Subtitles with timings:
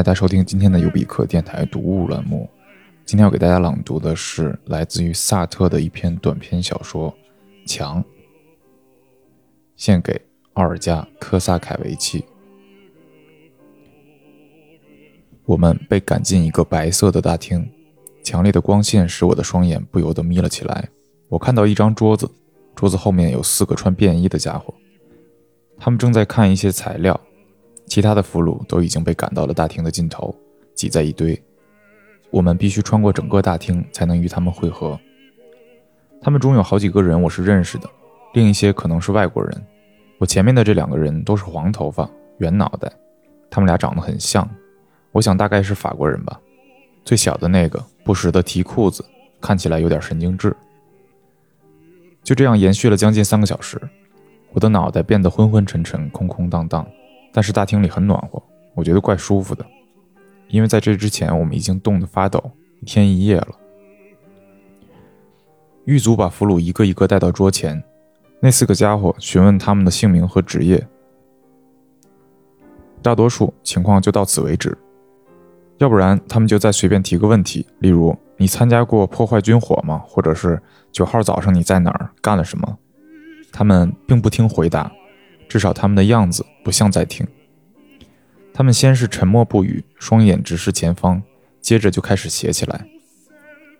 [0.00, 2.48] 大家收听今天的尤比克电台读物栏目。
[3.04, 7.14] 今天要给大家朗读的是来自于萨特的一篇短篇小说
[7.70, 8.02] 《墙》，
[9.76, 10.18] 献给
[10.54, 12.24] 奥尔加·科萨凯维奇。
[15.44, 17.70] 我们被赶进一个白色的大厅，
[18.22, 20.88] 强烈的光线使我的双眼不由得眯了起来。
[21.28, 22.26] 我看到一张桌子，
[22.74, 24.72] 桌子后面有四个穿便衣的家伙，
[25.76, 27.20] 他们正在看一些材料。
[27.90, 30.32] 其他的俘虏都已经被赶到了大厅的尽头，
[30.76, 31.36] 挤在一堆。
[32.30, 34.96] 我们必须穿过整个大厅才能与他们会合。
[36.22, 37.90] 他们中有好几个人我是认识的，
[38.32, 39.66] 另一些可能是外国人。
[40.18, 42.08] 我前面的这两个人都是黄头发、
[42.38, 42.88] 圆脑袋，
[43.50, 44.48] 他们俩长得很像，
[45.10, 46.40] 我想大概是法国人吧。
[47.04, 49.04] 最小的那个不时地提裤子，
[49.40, 50.54] 看起来有点神经质。
[52.22, 53.80] 就这样延续了将近三个小时，
[54.52, 56.86] 我的脑袋变得昏昏沉沉、空空荡荡。
[57.32, 58.42] 但是大厅里很暖和，
[58.74, 59.64] 我觉得怪舒服的，
[60.48, 62.50] 因为在这之前我们已经冻得发抖
[62.80, 63.48] 一天一夜了。
[65.84, 67.82] 狱卒把俘虏一个一个带到桌前，
[68.40, 70.86] 那四个家伙询问他们的姓名和职业，
[73.02, 74.76] 大多数情况就到此为止，
[75.78, 80.02] 要不然他们就再随便提个问题，例如你参加过破坏军火吗？
[80.06, 80.60] 或者是
[80.92, 82.78] 九号早上你在哪儿干了什么？
[83.50, 84.92] 他们并不听回答。
[85.50, 87.26] 至少他们的样子不像在听。
[88.54, 91.20] 他们先是沉默不语，双眼直视前方，
[91.60, 92.86] 接着就开始写起来。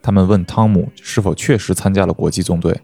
[0.02, 2.80] 他们问汤姆是否确实参加了国际纵队。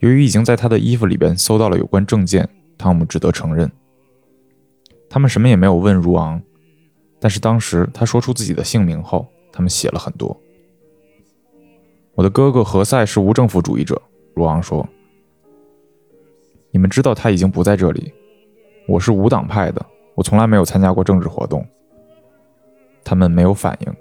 [0.00, 2.46] 由于已经在他的衣服里边搜到了有关证件，
[2.76, 3.70] 汤姆只得承认。
[5.08, 6.42] 他们什么也没有问如昂，
[7.18, 10.38] 但是当时他说出自己的姓名后，他们写了很多。
[12.14, 14.02] 我的哥哥何塞是无政府主义者，
[14.34, 14.86] 如昂说。
[16.70, 18.12] 你们知道他已经不在这里。
[18.86, 21.66] 我是无党派的，我从来没有参加过政治活动。
[23.04, 23.94] 他们没有反应。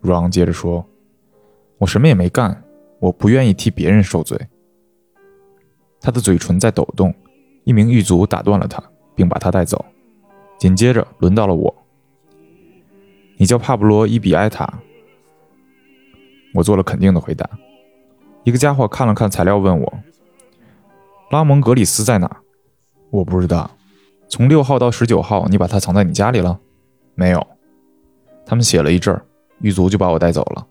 [0.00, 0.84] 若昂接着说
[1.78, 2.62] ：“我什么也没干，
[3.00, 4.38] 我不愿意替别人受罪。”
[6.00, 7.14] 他的嘴唇在抖动。
[7.64, 8.82] 一名狱卒打断了他，
[9.14, 9.82] 并把他带走。
[10.58, 11.74] 紧接着轮到了我。
[13.38, 14.68] 你叫帕布罗·伊比埃塔。
[16.52, 17.48] 我做了肯定的回答。
[18.42, 19.92] 一个家伙看了看材料，问我。
[21.30, 22.38] 拉蒙格里斯在哪？
[23.10, 23.70] 我不知道。
[24.28, 26.58] 从六号到十九号，你把他藏在你家里了？
[27.14, 27.46] 没有。
[28.46, 29.20] 他们写了一阵，
[29.60, 30.66] 狱卒就把我带走了。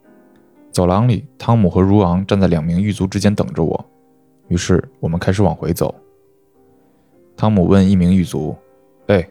[0.71, 3.85] 走廊里，汤姆和如昂站在两名狱卒之间等着我。
[4.47, 5.93] 于是我们开始往回走。
[7.35, 8.55] 汤姆问一名狱卒
[9.07, 9.27] ：“哎，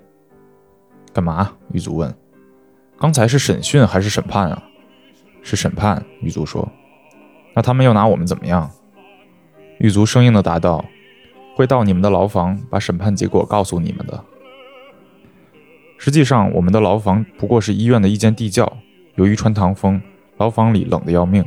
[1.13, 2.15] 干嘛？”狱卒问
[2.99, 4.63] ：“刚才是审讯还是审判啊
[5.43, 6.69] ？”“是审判。”狱卒说。
[7.55, 8.71] “那他们要拿我们怎么样？”
[9.79, 10.85] 狱卒生硬地答道。
[11.63, 14.25] 会到你们的牢房，把审判结果告诉你们的。
[15.97, 18.77] 实际上，我们的牢房不过是医院的一间地窖。
[19.15, 20.03] 由于穿堂风，
[20.39, 21.45] 牢房里冷得要命，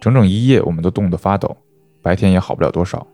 [0.00, 1.56] 整整一夜我们都冻得发抖，
[2.00, 3.04] 白天也好不了多少。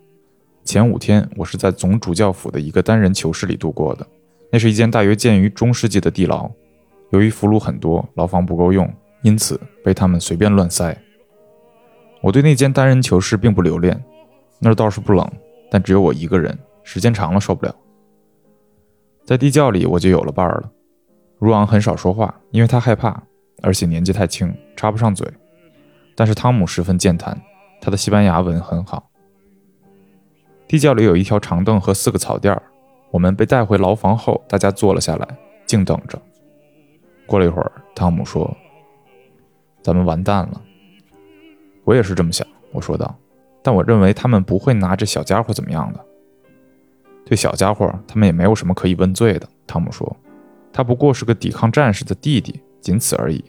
[0.65, 4.07] 前五天，我是在总主教府的一个单人囚室里度过的，
[4.53, 6.51] 那是一间大约建于中世纪的地牢。
[7.13, 8.87] 由于俘虏很多，牢房不够用，
[9.23, 10.95] 因此被他们随便乱塞。
[12.21, 14.05] 我对那间单人囚室并不留恋，
[14.59, 15.27] 那儿倒是不冷。
[15.75, 17.75] 但只有我一个人，时间长了受不了。
[19.25, 20.71] 在地窖里，我就有了伴儿了。
[21.41, 23.21] 如昂很少说话，因为他害怕，
[23.61, 25.29] 而且年纪太轻，插不上嘴。
[26.15, 27.37] 但是汤姆十分健谈，
[27.81, 29.11] 他的西班牙文很好。
[30.69, 32.63] 地窖里有一条长凳和四个草垫儿。
[33.11, 35.27] 我们被带回牢房后，大家坐了下来，
[35.67, 36.17] 静等着。
[37.27, 38.57] 过了一会儿，汤姆说
[39.83, 40.63] ：“咱们完蛋了。”
[41.83, 43.13] 我也是这么想，我说道。
[43.65, 46.05] 但我认为他们不会拿这小家伙怎么样的。
[47.25, 49.49] 对小家伙，他们也没有什么可以问罪的。
[49.67, 50.15] 汤姆说
[50.71, 53.43] ：“他不过是个抵抗战士的弟弟，仅此而已。”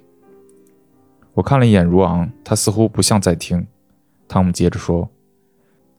[1.35, 3.67] 我看了一眼如昂，他似乎不像在听。
[4.29, 5.09] 汤姆接着说：“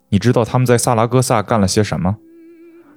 [0.09, 2.17] 你知道他们在萨拉戈萨干了些什么？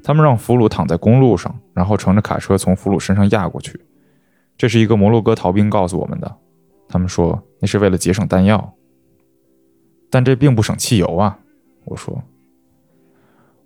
[0.01, 3.77] 他们让俘虏躺在公路上，然后乘着卡车从俘虏身上压过去。
[4.57, 6.37] 这是一个摩洛哥逃兵告诉我们的。
[6.87, 8.73] 他们说那是为了节省弹药。”
[10.09, 11.39] 但这并不省汽油啊！
[11.85, 12.23] 我说，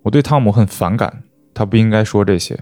[0.02, 2.58] 我对汤姆很反感，他不应该说这些。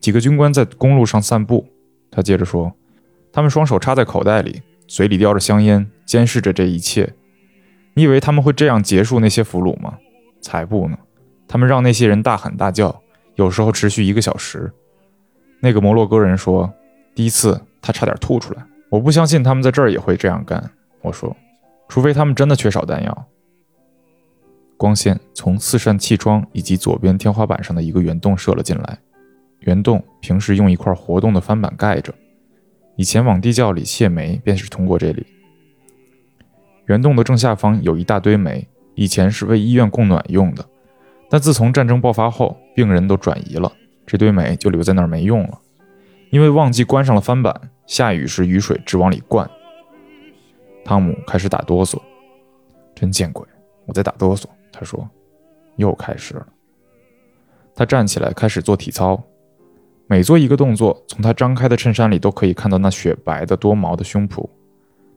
[0.00, 1.66] 几个军官在公路上散步，
[2.10, 2.72] 他接着说，
[3.32, 7.14] 他们双手插在口袋里，嘴里叼着香烟，监视着这一切。
[7.94, 9.98] 你以为他们会这样结束那些俘虏吗？
[10.40, 10.98] 才不呢！
[11.48, 13.02] 他们让那些人大喊大叫，
[13.36, 14.70] 有时候持续一个小时。
[15.60, 16.72] 那个摩洛哥人说，
[17.14, 18.62] 第一次他差点吐出来。
[18.90, 20.70] 我不相信他们在这儿也会这样干。
[21.00, 21.34] 我说。
[21.88, 23.26] 除非他们真的缺少弹药。
[24.76, 28.98] 光线从四扇气窗以及左边天花板上的一个圆洞射了进来，
[29.60, 32.12] 圆洞平时用一块活动的翻板盖着，
[32.96, 35.24] 以前往地窖里卸煤便是通过这里。
[36.86, 40.64] 圆洞的正下方有一大堆煤，以前是为医院供暖用的，
[41.30, 43.72] 但自从战争爆发后，病人都转移了，
[44.06, 45.58] 这堆煤就留在那儿没用了，
[46.30, 49.50] 因为忘记关上了翻板，下雨时雨水直往里灌。
[50.86, 52.00] 汤姆开始打哆嗦，
[52.94, 53.44] 真见鬼！
[53.86, 54.44] 我在打哆嗦。
[54.70, 55.04] 他说
[55.74, 56.46] ：“又开始了。”
[57.74, 59.20] 他站起来开始做体操，
[60.06, 64.48] 每做一个动作，从他张开的衬衫里都可以看到那雪白的多毛的胸脯。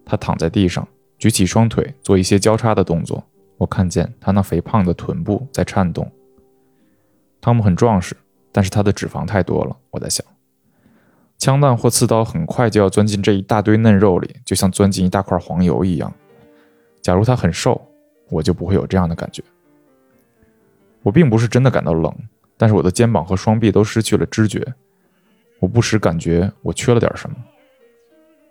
[0.04, 0.88] 他躺在地上，
[1.20, 3.24] 举起双腿做一些交叉的动作。
[3.58, 6.12] 我看见他那肥胖的臀部在颤动。
[7.40, 8.18] 汤姆很壮实，
[8.52, 9.78] 但是他的脂肪太多了。
[9.92, 10.26] 我在想。
[11.40, 16.14] 枪弹或刺刀很快就要钻进这一大堆嫩肉里，就像钻进一大块黄油一样。
[17.02, 17.82] 假如他很瘦，
[18.30, 19.42] 我就不会有这样的感觉。
[21.02, 22.14] 我并不是真的感到冷，
[22.58, 24.74] 但是我的肩膀和双臂都失去了知觉。
[25.60, 27.38] 我不时感觉我缺了点什么。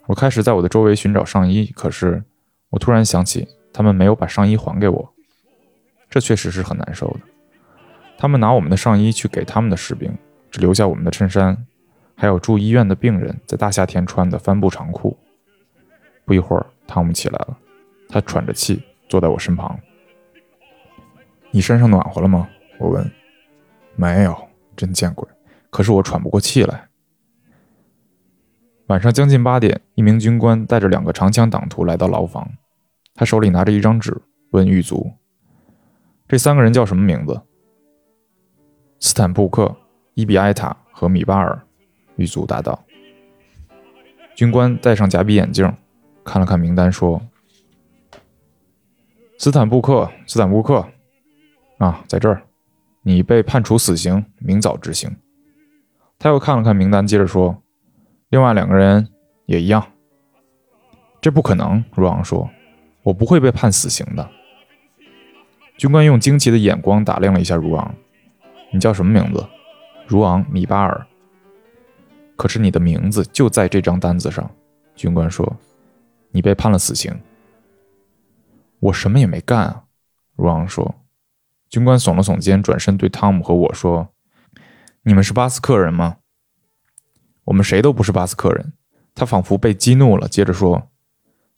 [0.06, 2.24] 我开始在我的周围寻找上衣，可是
[2.70, 5.12] 我突然想起他们没有把上衣还给我，
[6.08, 7.20] 这确实是很难受的。
[8.16, 10.10] 他们拿我们的上衣去给他们的士兵，
[10.50, 11.66] 只留下我们的衬衫。
[12.20, 15.16] 还有住医院的病人在大夏天穿的帆布长裤。
[16.24, 17.56] 不一会儿，汤姆起来了，
[18.08, 19.78] 他喘着气坐在我身旁。
[21.52, 22.48] 你身上暖和了吗？
[22.78, 23.08] 我问。
[23.94, 24.36] 没有，
[24.76, 25.28] 真见鬼！
[25.70, 26.88] 可是我喘不过气来。
[28.88, 32.50] 晚上将近八点，一名军官带着两个长枪党徒来到牢房，
[33.14, 34.20] 他手里拿着一张纸，
[34.50, 35.12] 问狱卒
[36.26, 37.40] ：“这三个人叫什么名字？”
[38.98, 39.76] 斯坦布克、
[40.14, 41.64] 伊比埃塔和米巴尔。
[42.18, 42.84] 狱卒答道
[44.36, 45.72] ：“军官戴上假鼻眼镜，
[46.24, 47.22] 看了看名单，说
[49.38, 50.86] ：‘斯坦布克，斯坦布克，
[51.78, 52.42] 啊，在这儿，
[53.02, 55.16] 你被判处死刑，明早执行。’
[56.18, 57.62] 他又看了看名单，接着说
[58.30, 59.08] ：‘另外两个人
[59.46, 59.92] 也一样。’
[61.22, 62.50] 这不可能。”如昂说
[63.04, 64.28] ：“我不会被判死刑的。”
[65.78, 67.94] 军官用惊奇的眼光打量了一下如昂
[68.74, 69.46] ：“你叫什么名字
[70.08, 71.06] ？”“如昂·米巴尔。”
[72.38, 74.48] 可是你的名字就在这张单子上，
[74.94, 75.56] 军官说
[76.30, 77.12] ：“你被判了死刑。”
[78.78, 79.84] 我什么也没干啊，
[80.36, 80.94] 如昂说。
[81.68, 84.10] 军官耸了耸肩，转身对汤姆和我说
[85.02, 86.18] ：“你们是巴斯克人吗？”
[87.46, 88.72] 我们谁都不是巴斯克人。
[89.16, 90.90] 他仿佛被激怒了，接着说：“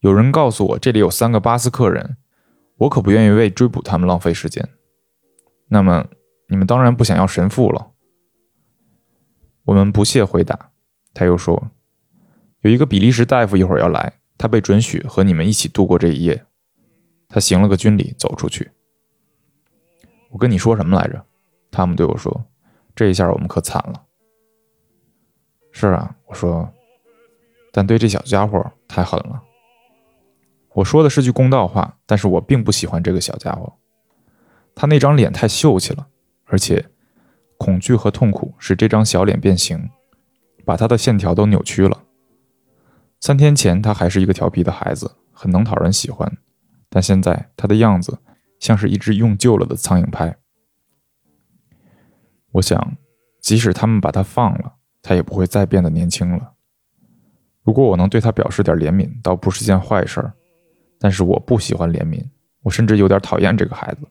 [0.01, 2.17] 有人告诉我这里有三个巴斯克人，
[2.79, 4.67] 我可不愿意为追捕他们浪费时间。
[5.69, 6.07] 那么
[6.49, 7.91] 你们当然不想要神父了。”
[9.65, 10.70] 我们不屑回答。
[11.13, 11.71] 他又说
[12.63, 16.45] ：“有一个比利时大夫一会儿要来，他被准许和你们一起度过这一夜。”
[17.29, 18.71] 他行了个军礼，走出去。
[20.31, 21.25] 我跟你说什么来着？
[21.71, 22.45] 汤姆对我说
[22.95, 24.03] ：“这一下我们可惨了。”
[25.73, 26.73] 是啊，我说，
[27.73, 29.41] 但对这小家伙太狠了。
[30.73, 33.73] 我说的是句公道话，但是我并不喜欢这个小家伙。
[34.75, 36.09] 他那张脸太秀气了，
[36.45, 36.91] 而且
[37.57, 39.91] 恐惧和痛苦使这张小脸变形。
[40.71, 42.05] 把他的线条都扭曲了。
[43.19, 46.39] 三天前，他还是一个调皮的孩子，很能讨人喜欢，
[46.89, 48.21] 但现在他的样子
[48.61, 50.37] 像是一只用旧了的苍蝇拍。
[52.53, 52.97] 我想，
[53.41, 56.53] 即使他们把他放了，他也不会再变得年轻了。
[57.65, 60.33] 如果我能对他表示点怜悯，倒不是件坏事儿。
[61.01, 62.25] 但是我不喜欢怜悯，
[62.63, 64.07] 我甚至有点讨厌这个孩子。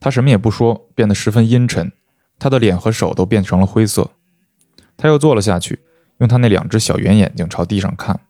[0.00, 1.92] 他什么也不说，变得十分阴沉，
[2.40, 4.10] 他的脸和手都变成了灰色。
[4.96, 5.80] 他又坐了下去，
[6.18, 8.20] 用他那两只小圆眼睛朝地上看。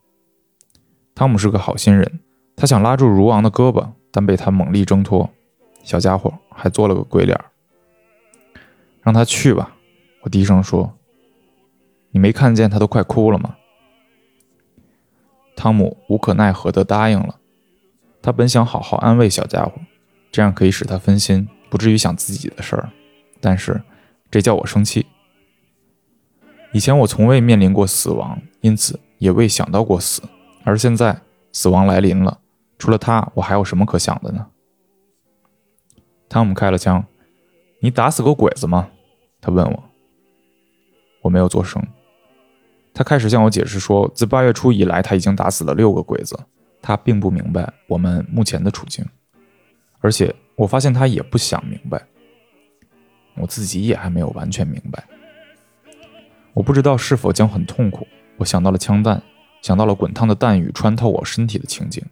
[1.14, 2.20] 汤姆是个好心人，
[2.56, 5.30] 他想拉住如昂的胳膊，但被他猛力挣脱。
[5.82, 7.38] 小家伙还做了个鬼脸。
[9.02, 9.76] 让他去吧，
[10.22, 10.96] 我低声说。
[12.10, 13.56] 你没看见他都快哭了吗？
[15.56, 17.36] 汤姆无可奈何地答应了。
[18.22, 19.72] 他本想好好安慰小家伙，
[20.32, 22.90] 这样可以使他分心，不至于想自己的事儿。
[23.40, 23.82] 但是
[24.30, 25.06] 这叫我生气。
[26.74, 30.20] 以前我从未面临过死亡，因此也未想到过死。
[30.64, 31.16] 而现在
[31.52, 32.40] 死亡来临了，
[32.78, 34.44] 除了他，我还有什么可想的呢？
[36.28, 37.04] 汤姆开了枪。
[37.78, 38.88] 你打死过鬼子吗？
[39.40, 39.84] 他问我。
[41.22, 41.80] 我没有做声。
[42.92, 46.36] 他开始向我解释说，自八月初以来，他已经打死了六个鬼子。
[46.82, 49.06] 他并不明白我们目前的处境，
[50.00, 52.04] 而且我发现他也不想明白。
[53.36, 55.04] 我自己也还没有完全明白。
[56.54, 58.06] 我不知道是否将很痛苦。
[58.38, 59.22] 我想到了枪弹，
[59.60, 62.02] 想到了滚烫的弹雨穿透我身体的情景。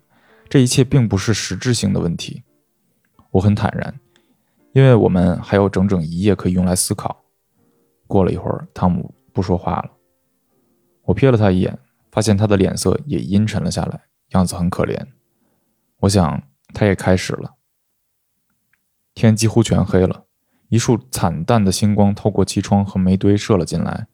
[0.49, 2.43] 这一切并不是实质性的问题。
[3.31, 3.99] 我很坦然，
[4.73, 7.25] 因为我们还有整整一夜可以用来思考。
[8.07, 9.91] 过了一会儿，汤姆不说话了。
[11.05, 11.79] 我瞥了他一眼，
[12.11, 15.07] 发现他的脸色也阴沉了下来，样子很可怜。
[16.01, 16.43] 我想
[16.75, 17.55] 他也开始了。
[19.15, 20.25] 天几乎全黑了，
[20.69, 24.07] 一束惨淡的星光透过气窗和煤堆射了进来，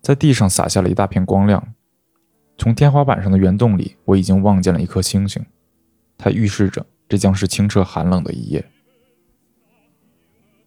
[0.00, 1.74] 在地上洒下了一大片光亮。
[2.56, 5.44] 从天花板上的圆洞里，我已经望见了一颗星星，
[6.18, 8.64] 它预示着这将是清澈寒冷的一夜。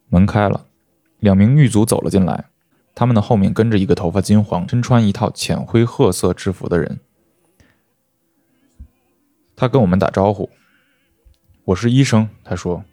[0.09, 0.67] 门开了，
[1.19, 2.45] 两名狱卒走了进来，
[2.95, 6.99] 他们的后面跟着一个头发金黄、身穿一套浅灰褐色制服的人。
[9.55, 10.49] 他跟我们打招呼
[11.65, 12.83] ：“我是医生。”他说：“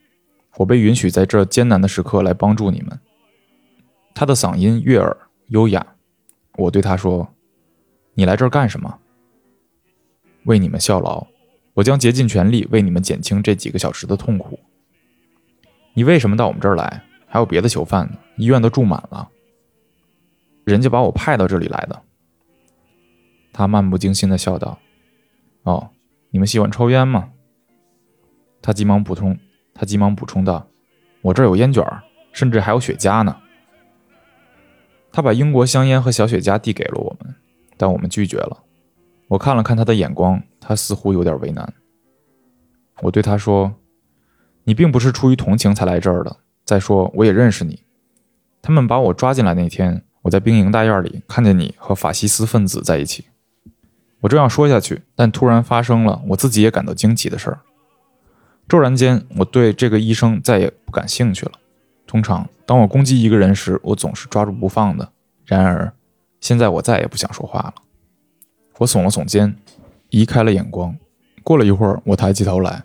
[0.59, 3.01] 我被允许在这艰难的时刻来帮助你们。”
[4.15, 5.17] 他的嗓音悦耳
[5.49, 5.95] 优雅。
[6.57, 7.29] 我对他说。
[8.15, 8.99] 你来这儿干什么？
[10.45, 11.27] 为你们效劳，
[11.75, 14.59] 我将竭尽全力为你们减轻这几个小时的痛苦。
[15.95, 17.03] 你为什么到我们这儿来？
[17.27, 19.31] 还有别的囚犯呢，医院都住满了。
[20.65, 22.03] 人家把我派到这里来的。
[23.53, 24.79] 他漫不经心的笑道
[25.63, 25.91] ：“哦，
[26.31, 27.31] 你们喜欢抽烟吗？”
[28.61, 29.39] 他急忙补充，
[29.73, 30.69] 他急忙补充道
[31.23, 31.85] ：“我这儿有烟卷，
[32.33, 33.35] 甚至还有雪茄呢。”
[35.13, 37.35] 他把英国香烟和小雪茄递给了我们。
[37.77, 38.65] 但我们拒绝了。
[39.29, 41.73] 我看了看他的眼光，他似乎有点为难。
[43.01, 43.75] 我对他说
[44.65, 46.37] ：“你并不是出于同情才来这儿的。
[46.67, 47.83] 再说，我也认识你。
[48.61, 53.25] 他们把我抓进来那天，我在兵营大院里看见你和法西斯分子在一起。”
[54.21, 57.61] 我正要说下去，但突然发生了我自己也感到惊奇的事儿。
[58.69, 61.53] 骤然间，我对这个医生再也不感兴趣了。
[62.07, 65.11] 通常，当我攻击一个人时，我总是抓住不放的。
[65.45, 65.93] 然而，
[66.41, 67.75] 现在我再也不想说话了。
[68.79, 69.57] 我耸了耸肩，
[70.11, 70.97] 移开了眼光。
[71.43, 72.85] 过了一会儿，我抬起头来，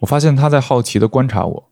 [0.00, 1.70] 我发现他在好奇地观察我。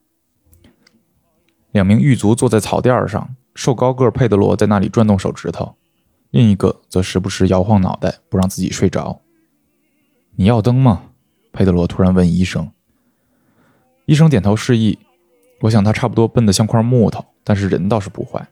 [1.73, 5.75] 两名狱卒坐在草垫上，瘦高个佩德罗在那里转动手指头，
[6.31, 9.23] 另一个则时不时摇晃脑袋，不让自己睡着。
[10.37, 11.07] 你要灯吗？
[11.51, 12.71] 佩德罗突然问医生。
[14.07, 15.01] 医生点头示意。
[15.61, 18.49] 我想他差不多笨得像块木头，但是人倒是不坏。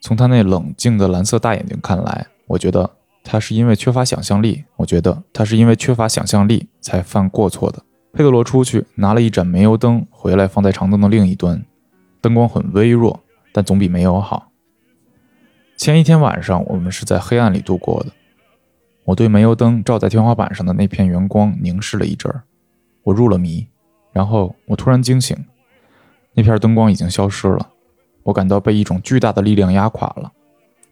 [0.00, 2.90] 从他那冷静的蓝色大眼睛看来，我觉得
[3.22, 4.64] 他是因为缺乏想象力。
[4.76, 7.82] 我觉得他是因为缺乏想象力才犯过错的。
[8.12, 11.64] 佩德罗出去拿了一盏煤油灯回来，放在长凳的另一端。
[12.20, 13.20] 灯光很微弱，
[13.52, 14.50] 但总比没有好。
[15.76, 18.12] 前一天晚上我们是在黑暗里度过的。
[19.04, 22.42] 我对煤油灯照在天花板上的那片圆光凝视了一阵儿，
[23.02, 23.66] 我入了迷。
[24.12, 25.36] 然后我突然惊醒，
[26.34, 27.70] 那片灯光已经消失了。
[28.22, 30.32] 我感到被一种巨大的力量压垮了，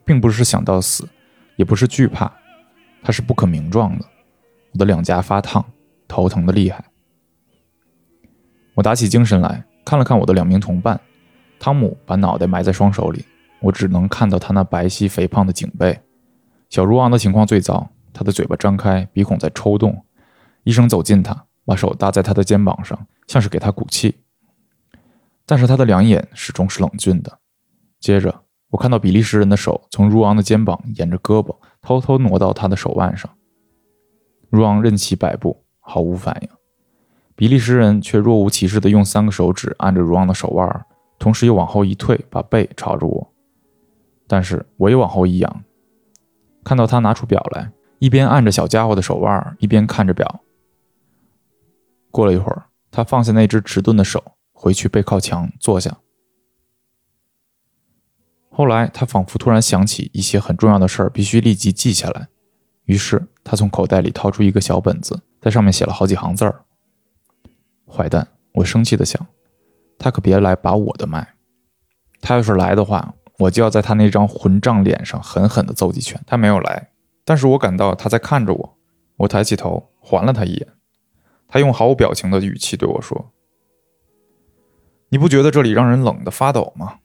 [0.04, 1.09] 并不是想到死，
[1.56, 2.32] 也不是惧怕，
[3.02, 4.04] 它是不可名状的。
[4.73, 5.64] 我的两颊发烫，
[6.09, 6.85] 头疼的厉害。
[8.75, 11.00] 我打起精神来看了看我的两名同伴，
[11.59, 13.25] 汤姆把脑袋埋在双手里，
[13.61, 16.00] 我只能看到他那白皙肥胖的颈背。
[16.68, 20.04] 小如昂的情况最糟，他的嘴巴张开，鼻孔在抽动。
[20.64, 24.16] 医生走近他，把手搭在他的肩膀上，像是给他鼓气。
[25.50, 27.38] 但是他的两眼始终是冷峻的。
[27.99, 33.28] 接着，我看到比利时人的手从如昂的肩膀沿着胳膊偷偷挪到他的手腕上。
[34.49, 36.49] 如昂任其摆布，毫无反应。
[37.35, 40.87] 比利时人却若无其事地用三个手指按着如昂的手腕，
[41.19, 43.33] 同时又往后一退，把背朝着我。
[44.28, 45.64] 但是我也往后一仰，
[46.62, 50.42] 看到他拿出表来，一边按着小家伙的手腕，一边看着表。
[52.12, 54.23] 过了一会儿，他放下那只迟钝的手。
[54.61, 56.00] 回去背靠墙坐下。
[58.50, 62.29] 后来，他仿佛突然想起一些很重要的事儿，必须立即记下来。
[62.85, 66.67] 于是，他从口袋里掏出一个小本子，在上面写了好几行字儿。
[67.88, 68.29] 坏蛋！
[68.52, 69.26] 我生气的想，
[69.99, 71.37] 他可别来把我的脉。
[72.21, 76.23] 他要是来的话，我就要在他那张混账脸上狠狠地揍几拳。
[76.26, 76.90] 他没有来，
[77.25, 78.79] 但是我感到他在看着我。
[79.17, 80.69] 我抬起头，环了他一眼。
[81.49, 83.33] 他用毫无表情的语气对我说。
[85.11, 86.99] 你不觉得这里让人冷得发抖吗？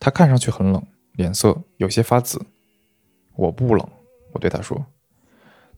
[0.00, 2.46] 他看上去很冷，脸色有些发紫。
[3.36, 3.88] 我不冷，
[4.32, 4.86] 我对他说。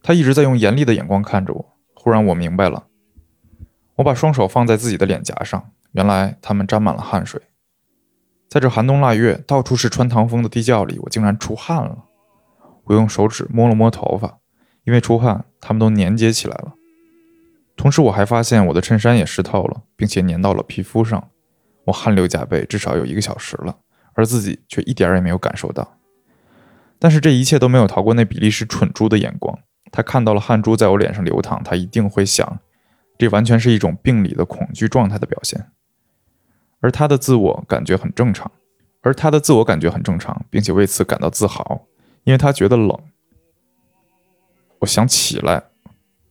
[0.03, 1.73] 他一直在用严厉的眼光看着我。
[1.95, 2.87] 忽然我明白了。
[3.97, 7.43] 我把双手放在自己的脸颊上，原来他们沾满了汗水。
[8.49, 12.05] 在这寒冬腊月，到处是穿堂风的地窖里，我竟然出汗了。
[12.85, 14.39] 我用手指摸了摸头发，
[14.85, 16.73] 因为出汗，他们都粘结起来了。
[17.77, 21.30] 同时，我还发现我的衬衫也湿透了，并且粘到了皮肤上。
[21.91, 23.77] 我汗流浃背，至少有一个小时了，
[24.15, 25.97] 而自己却一点儿也没有感受到。
[26.99, 29.59] 但是这一切都没有逃过那比利时蠢猪的眼光。
[29.93, 32.61] 他看到了汗珠在我脸上流淌，他一定会想，
[33.19, 35.67] 这完全是一种病理的恐惧状态的表现。
[36.81, 38.51] 而他的自我感觉很正常，
[39.03, 41.87] 而他的自我感觉很正常，并且为此感到自豪，
[42.25, 42.97] 因为他觉得冷。
[44.79, 45.65] 我想起来，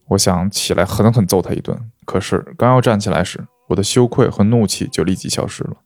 [0.07, 1.77] 我想起来狠狠揍他一顿。
[2.05, 5.77] 可是刚要站起来时，我的羞愧和怒气就立即消失了。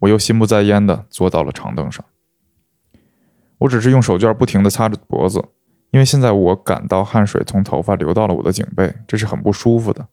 [0.00, 2.04] 我又心不在焉地坐到了长凳上。
[3.58, 5.42] 我只是用手绢不停地擦着脖子，
[5.90, 10.06] 因为现在我感到汗水从头发流到了我的颈背，这是很不舒服的。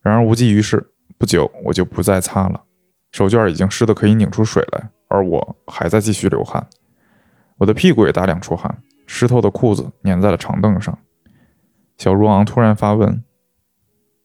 [0.00, 2.62] 然而无济于事，不久我就不再擦了。
[3.10, 6.66] 手绢已经湿得可以拧出水来，而我还在继续流汗。
[7.58, 10.98] 我的屁股也大量出汗，湿透的裤子粘在了长凳上。
[11.98, 13.22] 小如昂突然发问：“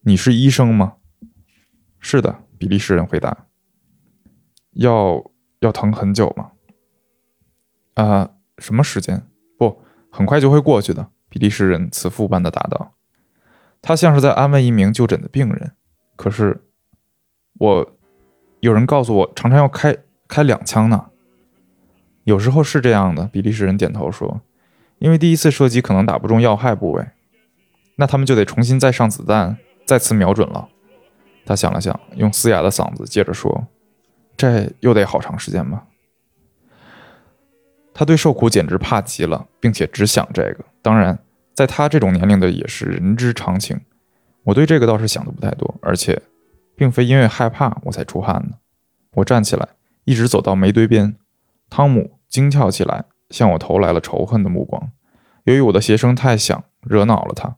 [0.02, 0.94] 你是医生吗
[2.00, 3.46] ？”“是的。”比利时人回答。
[4.74, 5.24] “要
[5.60, 6.52] 要疼很久吗
[7.96, 9.24] ？”“啊，什么时间？
[9.58, 12.94] 不，很快就会过去的。”比利时人慈父般的答道。
[13.82, 15.74] 他像是在安慰一名就诊的病人。
[16.16, 16.64] 可是，
[17.60, 17.94] 我。
[18.60, 19.96] 有人告诉我，常常要开
[20.28, 21.12] 开两枪呢。
[22.24, 24.42] 有时候是这样的，比利时人点头说
[24.98, 27.08] ：“因为第一次射击可能打不中要害部位，
[27.98, 30.70] 那他们就得重新再上子弹，再次瞄准了。”
[31.48, 33.68] 他想了想，用嘶哑的嗓子接着说
[34.38, 35.86] ：“这又得好长时间吧？”
[37.96, 40.66] 他对受苦简直怕极了，并且只想这个。
[40.82, 41.18] 当然，
[41.56, 43.80] 在他这种年龄的也是人之常情。
[44.44, 46.22] 我对这个倒是想的不太多，而且。
[46.80, 48.60] 并非因为害怕我才出汗的。
[49.16, 49.68] 我站起来，
[50.04, 51.16] 一直走到煤堆边。
[51.72, 54.92] 汤姆惊跳起来，向我投来了仇恨的目光。
[55.46, 57.56] 由于我的鞋声太响，惹恼了他。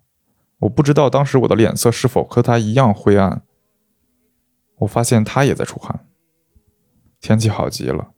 [0.59, 3.41] 我不知道当时我的脸色是否和他一样灰暗。
[4.79, 6.05] 我发现他也在出汗。
[7.21, 8.09] 天气好极了，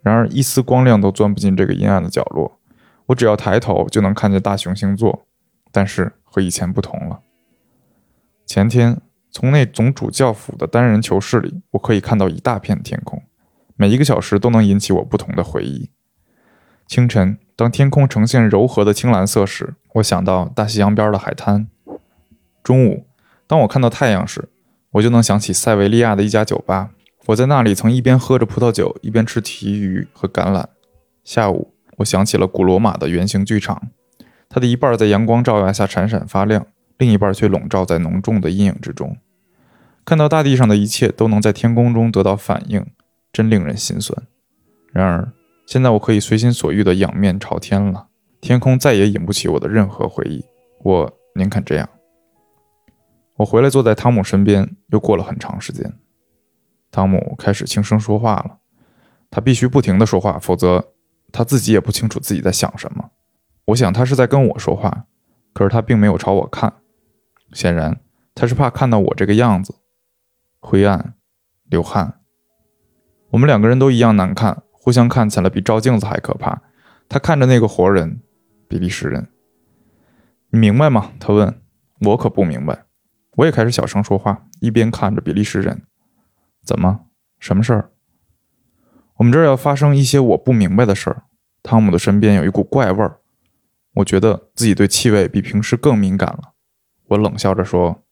[0.00, 2.58] 然而一丝光亮都钻不进这个阴暗的角落。
[3.06, 5.26] 我只要抬头就能看见大熊星座，
[5.70, 7.20] 但是和以前不同了。
[8.46, 9.00] 前天。
[9.34, 13.22] 从那总主教府的单人囚室里，我可以看到一大片天空，
[13.76, 15.90] 每一个小时都能引起我不同的回忆。
[16.86, 21.66] 清晨，当天空呈现柔和的青蓝色时，我想到大西洋边的海滩；
[22.62, 23.06] 中午，
[23.46, 24.50] 当我看到太阳时，
[24.92, 26.90] 我就能想起塞维利亚的一家酒吧，
[27.26, 30.64] 我在那里曾一边喝着葡萄酒，一边吃提鱼和橄榄。
[31.24, 33.90] 下午，我想起了古罗马的圆形剧场，
[34.48, 36.66] 它的一半在阳光照耀下闪闪发亮。
[36.98, 39.16] 另一半却笼罩在浓重的阴影之中，
[40.04, 42.86] 看到大地上的一切都能在天空中得到反应，
[43.32, 44.22] 真令人心酸。
[44.92, 45.32] 然而，
[45.66, 48.06] 现在我可以随心所欲地仰面朝天了，
[48.40, 50.44] 天空再也引不起我的任何回忆。
[50.84, 51.88] 我宁肯这样。
[53.36, 55.98] 我回来坐在汤姆身边，又过了很长时间。
[56.90, 58.58] 汤姆开始轻声说话了，
[59.30, 60.92] 他必须不停地说话，否则
[61.32, 63.10] 他自己也不清楚自己在想什么。
[63.66, 65.06] 我想他是在跟我说话，
[65.52, 66.74] 可是他并没有朝我看。
[67.52, 68.00] 显然，
[68.34, 69.74] 他是怕看到我这个样子，
[70.60, 71.14] 灰暗、
[71.64, 72.20] 流汗。
[73.30, 76.62] 我们两个人都一样难看，互相看起来比照镜子还可怕。
[77.08, 78.20] 他看着那个活人，
[78.68, 79.28] 比利时人。
[80.50, 81.12] 你明白吗？
[81.18, 81.58] 他问。
[82.00, 82.84] 我可不明白。
[83.36, 85.82] 我也开始小声说话，一边看着比利时人。
[86.64, 87.06] 怎么？
[87.38, 87.90] 什么事儿？
[89.16, 91.24] 我们这儿要发生一些我不明白的事儿。
[91.62, 93.20] 汤姆的身边有一股怪味儿，
[93.94, 96.52] 我觉得自己对气味比平时更敏感了。
[97.06, 98.02] 我冷笑着说：“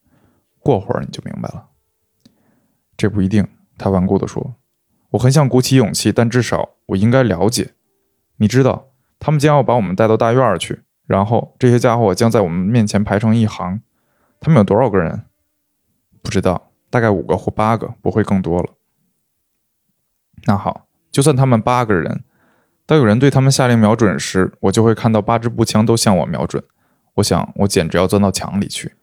[0.60, 1.68] 过会儿你就明白了。”
[2.96, 4.56] 这不一定，他顽固地说
[5.10, 7.74] ：“我很想鼓起勇气，但至少我应该了解。
[8.36, 13.82] 你知道，他们将要把我们带到大院去，然后这些家伙将在我们面前排成一行。
[14.40, 15.24] 他们有多少个人？
[16.22, 18.74] 不知道，大概五个或八个，不会更多了。
[20.46, 22.24] 那好，就算他们八个人，
[22.86, 26.64] 当有人对他们下令瞄准时，我就会看到八支步枪都向我瞄准。”
[27.14, 28.94] 我想，我简直要钻到墙里去。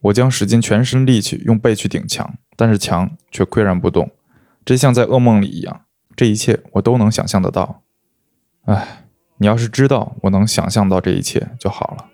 [0.00, 4.10] 我将使尽全身力气，用背去顶墙，但是墙却岿然不动，
[4.64, 5.84] 真像在噩梦里一样。
[6.16, 7.82] 这一切我都能想象得到。
[8.64, 9.06] 唉，
[9.36, 12.06] 你要是知道我能想象到这一切就好了。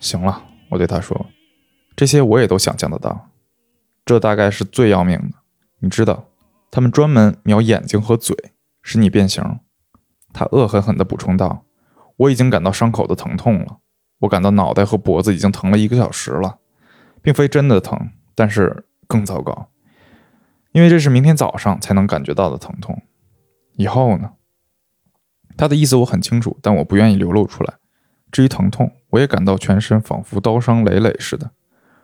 [0.00, 1.26] 行了，我对他说，
[1.94, 3.30] 这些我也都想象得到。
[4.04, 5.38] 这大概是最要命的。
[5.80, 6.28] 你知道，
[6.70, 8.36] 他们专门瞄眼睛和嘴，
[8.82, 9.60] 使你变形。
[10.32, 11.64] 他恶狠狠地补充道
[12.16, 13.78] ：“我已经感到伤口的疼痛了。”
[14.20, 16.58] 我感到脑袋和脖子已经疼了一个小时了，
[17.20, 19.68] 并非真的疼，但是更糟糕，
[20.72, 23.02] 因为这是明天早上才能感觉到的疼痛。
[23.74, 24.32] 以后呢？
[25.58, 27.74] 他的意思我很清楚，但我不愿意流露出来。
[28.36, 31.52] 至于疼痛，我也感到全身仿佛刀伤累累似的，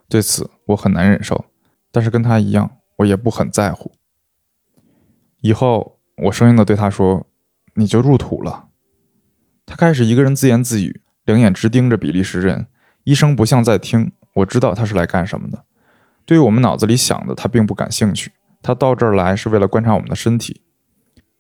[0.09, 1.45] 对此我很难忍受。
[1.91, 3.93] 但是跟他一样，我也不很在乎。
[5.43, 7.27] 以后，我生硬地对他说
[7.77, 8.69] ：“你就入土了。”
[9.67, 11.03] 他开始一个人自言自语。
[11.27, 12.67] 两眼直盯着比利时人，
[13.05, 14.13] 医生不像在听。
[14.37, 15.67] 我知道他是来干什么的。
[16.25, 18.33] 对于我们脑子里想的，他并不感兴趣。
[18.63, 20.63] 他到这儿来是为了观察我们的身体，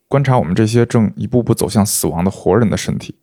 [0.06, 3.20] 观察我们这些正一步步走向死亡的活人的身体。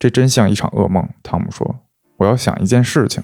[0.00, 1.06] 这真像一场噩梦。
[1.22, 1.82] 汤姆说
[2.16, 3.22] ：“我要想一件事情，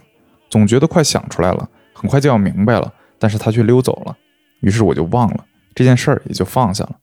[0.48, 4.16] 总觉得快想出来了，很快就要明白了，但是他却溜走了。
[4.60, 6.98] 于是我就忘了这件事儿，也就放下了。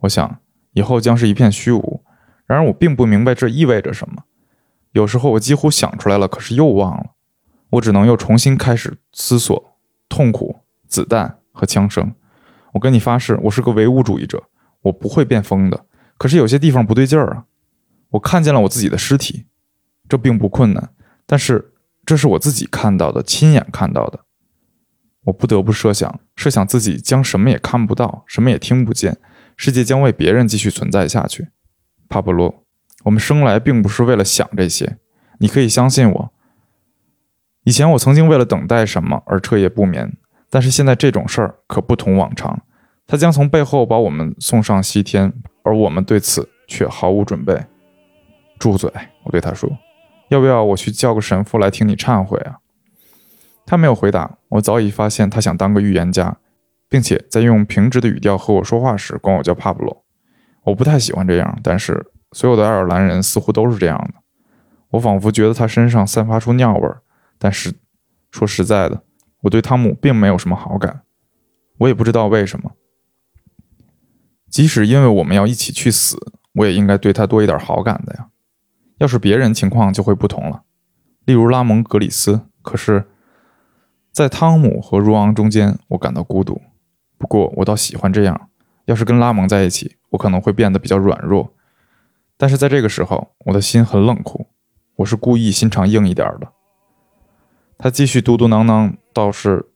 [0.00, 0.38] 我想
[0.72, 2.02] 以后将是一片虚无。
[2.46, 4.24] 然而我并不明白这意味着什么。
[4.92, 7.10] 有时候我几乎想出来了，可是又忘了。
[7.72, 9.78] 我只能又重新开始思索
[10.08, 12.12] 痛苦、子弹和枪声。
[12.72, 14.42] 我跟你发誓，我是个唯物主义者，
[14.80, 15.84] 我不会变疯的。
[16.16, 17.44] 可是有些地方不对劲儿啊！
[18.10, 19.46] 我看见了我自己的尸体，
[20.08, 20.90] 这并不困难，
[21.26, 21.72] 但是
[22.04, 24.20] 这是我自己看到的，亲眼看到的。
[25.24, 29.18] 我不得不设想，设想自己将什么也看不到，什么也听不见，
[29.56, 31.48] 世界将为别人继续存在下去。
[32.08, 32.64] 帕布洛，
[33.04, 34.98] 我们生来并不是为了想这些，
[35.38, 36.32] 你可以相信我。
[37.64, 40.16] 以前我曾经为了等待什么而彻夜不眠，
[40.48, 42.62] 但是现在这种事儿可不同往常，
[43.06, 47.66] 他将从背后把我们送上西天，而我们对此却毫无准备。
[48.60, 48.92] 住嘴！
[49.24, 49.68] 我对他说
[50.30, 52.58] ：“要不要我去叫个神父来听你忏悔啊？”
[53.66, 54.38] 他没有回答。
[54.50, 56.36] 我早已发现他想当个预言家，
[56.88, 60.04] 并且在用平直的语调和我说话时，管我叫帕布罗。
[60.64, 64.20] 我不太喜欢这样，但是所有的爱尔兰人似乎都是这样的。
[64.90, 67.02] 我仿佛觉得他身上散发出尿味儿。
[67.38, 67.72] 但是，
[68.30, 69.02] 说实在的，
[69.42, 71.00] 我对汤姆并没有什么好感。
[71.78, 72.72] 我也不知道为什么。
[74.50, 76.18] 即使因为我们要一起去死，
[76.54, 78.26] 我也应该对他多一点好感的呀。
[79.00, 80.62] 要是别人，情况就会不同了。
[81.24, 82.42] 例如拉蒙·格里斯。
[82.62, 83.06] 可是，
[84.12, 86.60] 在汤姆和如昂中间，我感到孤独。
[87.16, 88.48] 不过，我倒喜欢这样。
[88.84, 91.54] 要是跟拉蒙在一起，我可能会变得比较软弱。
[92.36, 94.48] 但是在这个时候，我的心很冷酷。
[94.96, 96.52] 我是故意心肠硬一点的。
[97.78, 99.70] 他继续嘟嘟囔囔，倒是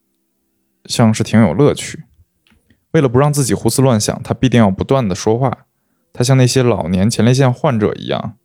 [0.84, 2.04] 像是挺有乐趣。
[2.90, 5.66] 为了不让自己胡思乱想，他必定要不断的说话。
[6.12, 8.36] 他像那些老年前列腺患者一样。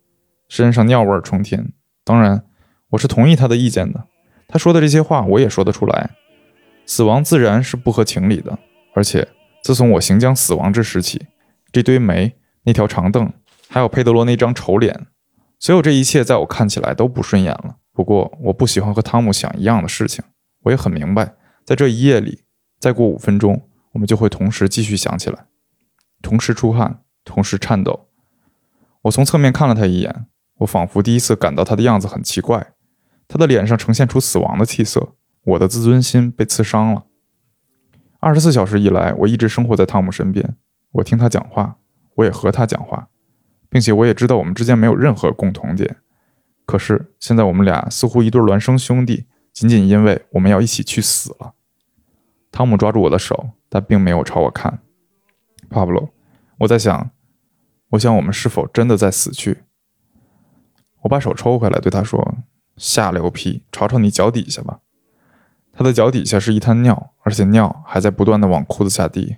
[0.50, 1.72] 身上尿味冲天，
[2.04, 2.44] 当然，
[2.88, 4.08] 我是同意他的意见的。
[4.48, 6.10] 他说的这些话，我也说得出来。
[6.84, 8.58] 死亡自然是不合情理的，
[8.92, 9.28] 而且
[9.62, 11.28] 自从我行将死亡之时起，
[11.70, 12.34] 这堆煤、
[12.64, 13.32] 那条长凳，
[13.68, 15.06] 还有佩德罗那张丑脸，
[15.60, 17.76] 所有这一切在我看起来都不顺眼了。
[17.92, 20.24] 不过，我不喜欢和汤姆想一样的事情。
[20.64, 21.34] 我也很明白，
[21.64, 22.42] 在这一夜里，
[22.80, 25.44] 再过五分钟，我们就会同时继续想起来，
[26.20, 28.08] 同时出汗，同时颤抖。
[29.02, 30.26] 我从侧面看了他一眼。
[30.60, 32.74] 我仿佛第一次感到他的样子很奇怪，
[33.28, 35.14] 他的脸上呈现出死亡的气色。
[35.42, 37.04] 我的自尊心被刺伤了。
[38.18, 40.56] 二十四小时以来，我一直生活在汤姆身边，
[40.92, 41.78] 我听他讲话，
[42.16, 43.08] 我也和他讲话，
[43.70, 45.96] 并且我也知道我们之间没有任何共同点。
[46.66, 51.54] 可是现在我们俩似乎一对孪生兄弟，仅仅因为我们要一起去死了。
[52.52, 54.80] 汤姆抓住我的手，但并没有朝我看。
[55.70, 56.10] 帕布罗，
[56.58, 57.10] 我在想，
[57.92, 59.62] 我想我们是否真的在死去？
[61.02, 62.36] 我把手抽回来，对他说
[62.76, 64.80] ：“下流皮，瞅瞅你脚底下吧。”
[65.72, 69.36] 他的脚底下是一滩尿，而且尿还在不断的往裤子下滴。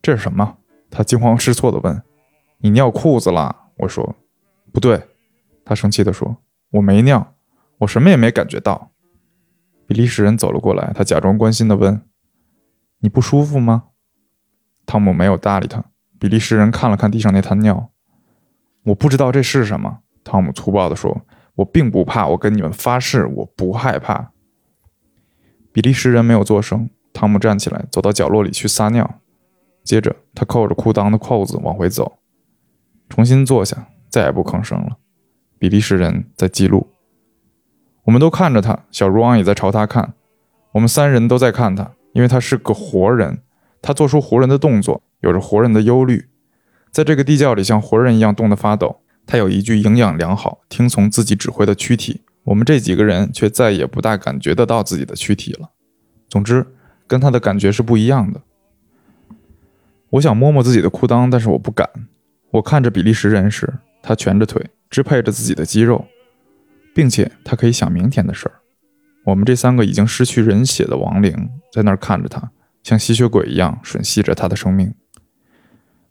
[0.00, 0.58] 这是什么？
[0.90, 2.02] 他惊慌失措地问。
[2.58, 4.14] “你尿裤子啦？”我说。
[4.72, 5.08] “不对。”
[5.64, 6.38] 他生气地说。
[6.72, 7.34] “我没尿，
[7.78, 8.90] 我什么也没感觉到。”
[9.86, 12.00] 比利时人走了过来，他假装关心地问
[13.00, 13.88] ：“你不舒服吗？”
[14.86, 15.84] 汤姆没有搭理他。
[16.18, 17.90] 比利时人看了看地上那滩尿
[18.84, 21.20] ，“我不知道这是什么。”汤姆粗暴地说
[21.54, 24.32] ：“我并不怕，我跟你们发誓，我不害怕。”
[25.70, 26.88] 比利时人没有作声。
[27.12, 29.20] 汤姆站起来，走到角落里去撒尿，
[29.84, 32.18] 接着他扣着裤裆的扣子往回走，
[33.08, 34.96] 重新坐下，再也不吭声了。
[35.58, 36.88] 比利时人在记录。
[38.04, 40.14] 我们都看着他，小如昂也在朝他看。
[40.72, 43.38] 我们三人都在看他，因为他是个活人，
[43.80, 46.28] 他做出活人的动作，有着活人的忧虑，
[46.90, 49.00] 在这个地窖里像活人一样冻得发抖。
[49.26, 55.70] 他有一具营养良好、听从自己指挥的躯体，我们这几个人却再也不大感觉得到自己的躯体了。
[56.28, 56.66] 总之，
[57.06, 58.42] 跟他的感觉是不一样的。
[60.10, 61.88] 我想摸摸自己的裤裆，但是我不敢。
[62.50, 66.06] 我看着比利时人时，他蜷着腿，支配着自己的肌肉，
[66.94, 68.60] 并且他可以想明天的事儿。
[69.24, 74.94] 我们这三个已经失去人血的亡灵在那儿看着他，像吸血鬼一样吮吸着他的生命。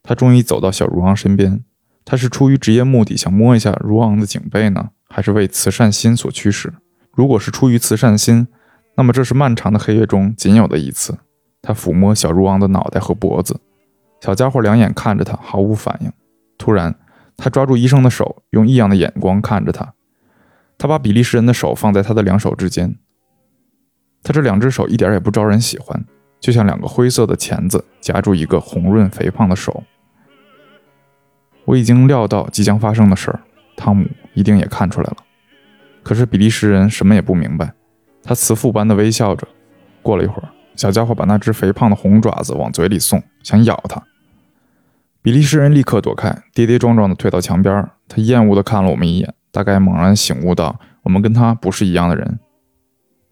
[0.02, 1.64] 他终于走到小如昂身边。
[2.06, 6.74] 他是出于职业目的想摸一下如昂的颈背呢，还是为慈善心所驱使？
[7.14, 8.48] 如果是出于慈善心，
[8.96, 11.18] 那么这是漫长的黑夜中仅有的一次。
[11.62, 13.60] 他抚摸小如昂的脑袋和脖子，
[14.20, 16.12] 小家伙两眼看着他，毫无反应。
[16.58, 16.94] 突然，
[17.38, 19.94] 他抓住医生的手，用异样的眼光看着他。
[20.78, 22.96] 他把比利时人的手放在他的两手之间。
[24.22, 26.04] 他这两只手一点也不招人喜欢，
[26.42, 29.84] 就像两个灰色的钳子夹住一个红润肥胖的手。
[31.66, 33.40] 我已经料到即将发生的事儿，
[33.76, 35.18] 汤姆一定也看出来了。
[36.04, 37.74] 可是比利时人什么也不明白，
[38.22, 39.48] 他慈父般的微笑着。
[40.02, 44.04] 过了一会儿，小家伙把那只肥胖的红爪子往嘴里送，想咬他。
[45.22, 47.90] 比利时人立刻躲开，跌跌撞撞地退到墙边。
[48.10, 52.40] 他厌恶地看了我们一眼，大概猛然醒悟到我们跟他不是一样的人。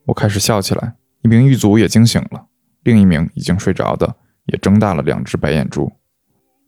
[0.05, 2.45] 我开始笑起来，一名狱卒也惊醒了，
[2.83, 4.15] 另一名已经睡着的
[4.45, 5.91] 也睁大了两只白眼珠。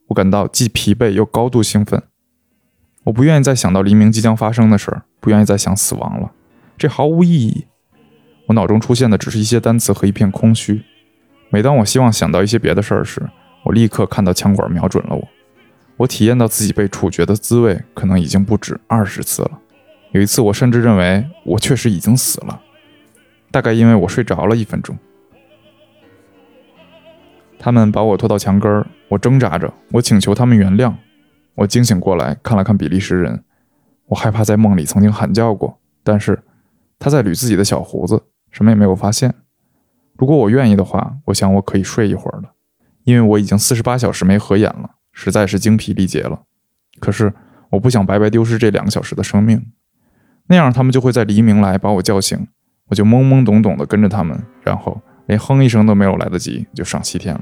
[0.07, 2.01] 我感到既疲惫又高度兴奋。
[3.05, 6.31] 我不愿意再想到黎明即将发生的事儿，不愿意再想死亡了，
[6.77, 7.65] 这毫无意义。
[8.47, 10.83] 我脑中出现的只是一些单词和一片空虚。
[11.49, 13.21] 每当我希望想到一些别的事儿时，
[13.63, 15.27] 我立刻看到枪管瞄准了我。
[15.97, 19.59] 我体验到自己被处决的滋味，可能已经不止二十次了。
[20.11, 22.61] 有一次，我甚至认为我确实已经死了，
[23.51, 24.97] 大概因为我睡着了一分钟。
[27.63, 30.93] 他们把我拖到墙根儿，我挣扎着，我请求他们原谅。
[31.55, 33.41] 我惊醒过来，看了看比利时人，
[34.07, 36.43] 我害怕在梦里曾经喊叫过，但是
[36.99, 39.33] 他在捋自己的小胡子，什么也没有发现。
[40.17, 42.51] 如果我愿意的话，我想我可以睡一会儿了，
[43.05, 46.41] 因为我已经四十八小时没合眼了，实在是精疲力竭了。
[46.99, 47.33] 可是
[47.69, 49.71] 我不想白白丢失这两个小时的生命，
[50.47, 52.45] 那样他们就会在黎明来把我叫醒，
[52.89, 57.41] 我就懵懵懂懂地跟着他们，然后连哼一声都没有来得及就上西天了。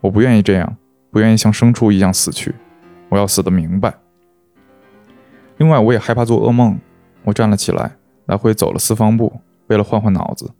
[0.00, 0.76] 我不愿意这样，
[1.10, 2.54] 不愿意像牲畜一样死去。
[3.08, 3.94] 我要死得明白。
[5.58, 6.78] 另外，我也害怕做噩梦。
[7.24, 7.92] 我站了起来，
[8.26, 10.50] 来回走了四方步，为了换换脑子，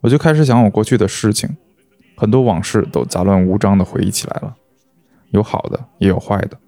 [0.00, 1.56] 我就开始想我过去的事情。
[2.16, 4.56] 很多往事都杂乱无章地回忆起来了，
[5.30, 6.58] 有好的，也有坏的。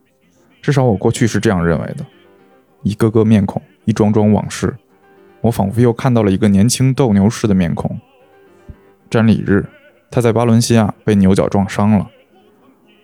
[0.60, 2.06] 至少我过去是这样认为的。
[2.82, 4.76] 一个个面孔，一桩桩往事，
[5.40, 7.98] 我仿佛又看到了一个年轻斗牛士的面孔。
[9.12, 9.66] 詹里日，
[10.10, 12.08] 他在巴伦西亚被牛角撞伤了。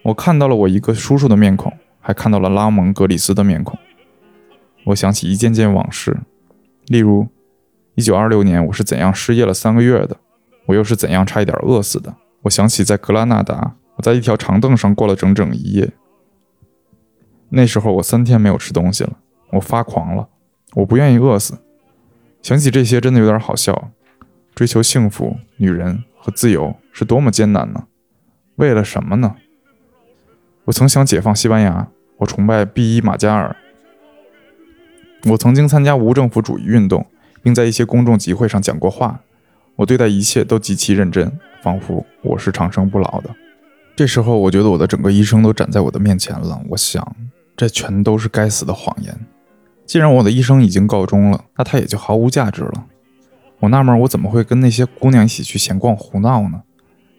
[0.04, 1.70] 我看到了我一个叔叔的面孔。
[2.00, 3.78] 还看到了拉蒙格里斯的面孔，
[4.86, 6.16] 我想起一件件往事，
[6.86, 7.26] 例如，
[7.96, 10.16] 一九二六年我是怎样失业了三个月的，
[10.64, 12.14] 我又是怎样差一点饿死的。
[12.44, 15.92] 我想起在格拉纳达，我在一条长凳上过了整整一夜。
[17.50, 19.18] 那时候我三天没有吃东西了，
[19.50, 20.28] 我发狂了，
[20.76, 21.58] 我不愿意饿死。
[22.40, 23.90] 想起这些真的有点好笑。
[24.58, 27.84] 追求幸福、女人和自由是多么艰难呢？
[28.56, 29.36] 为了什么呢？
[30.64, 31.86] 我曾想解放西班牙。
[32.16, 33.54] 我崇拜毕伊·马加尔。
[35.26, 37.06] 我曾经参加无政府主义运动，
[37.40, 39.20] 并在一些公众集会上讲过话。
[39.76, 43.30] 我对待一切都极其认真，仿佛我是长生不老的。
[43.94, 46.60] 这时候，我觉得我的整个一生都展在我的面前了。
[46.70, 47.14] 我想，
[47.56, 49.16] 这全都是该死的谎言。
[49.86, 52.86] 既然我的一生已经告终了，那它也就毫无价值了。
[53.60, 56.62] 我纳闷，我怎么会跟那些姑娘一起去闲逛胡闹呢？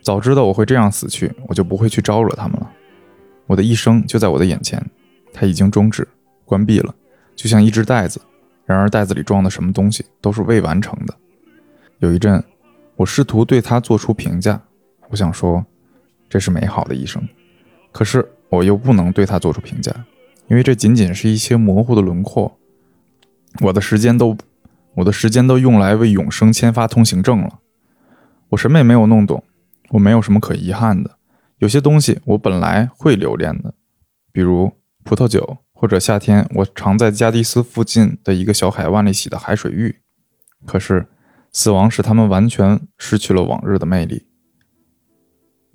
[0.02, 2.72] 早知道我会这样死去，我就不会去招惹他们了。
[3.48, 4.84] 我的一生就在我的眼前，
[5.34, 6.08] 它已经终止、
[6.46, 6.96] 关闭了，
[7.36, 8.22] 就像一只袋子。
[8.66, 11.16] 然而袋子里装的什么东西都是未完成的。
[11.98, 12.44] 有一阵，
[12.96, 14.62] 我试图对它做出评价，
[15.10, 15.66] 我想说，
[16.30, 17.22] 这是美好的一生。
[17.92, 19.92] 可是我又不能对它做出评价，
[20.48, 22.58] 因为这仅仅是一些模糊的轮廓。
[23.62, 24.38] 我的时间都，
[24.96, 27.60] 我的时间都用来为永生签发通行证了。
[28.50, 29.44] 我什么也没有弄懂，
[29.92, 31.18] 我没有什么可遗憾的。
[31.58, 33.74] 有些东西我本来会留恋的，
[34.32, 34.74] 比如
[35.04, 40.02] 葡萄酒，或者夏天我常在加的斯附近的一个小海湾里洗的海水浴。
[40.66, 41.08] 可是，
[41.52, 44.28] 死亡使他们完全失去了往日的魅力。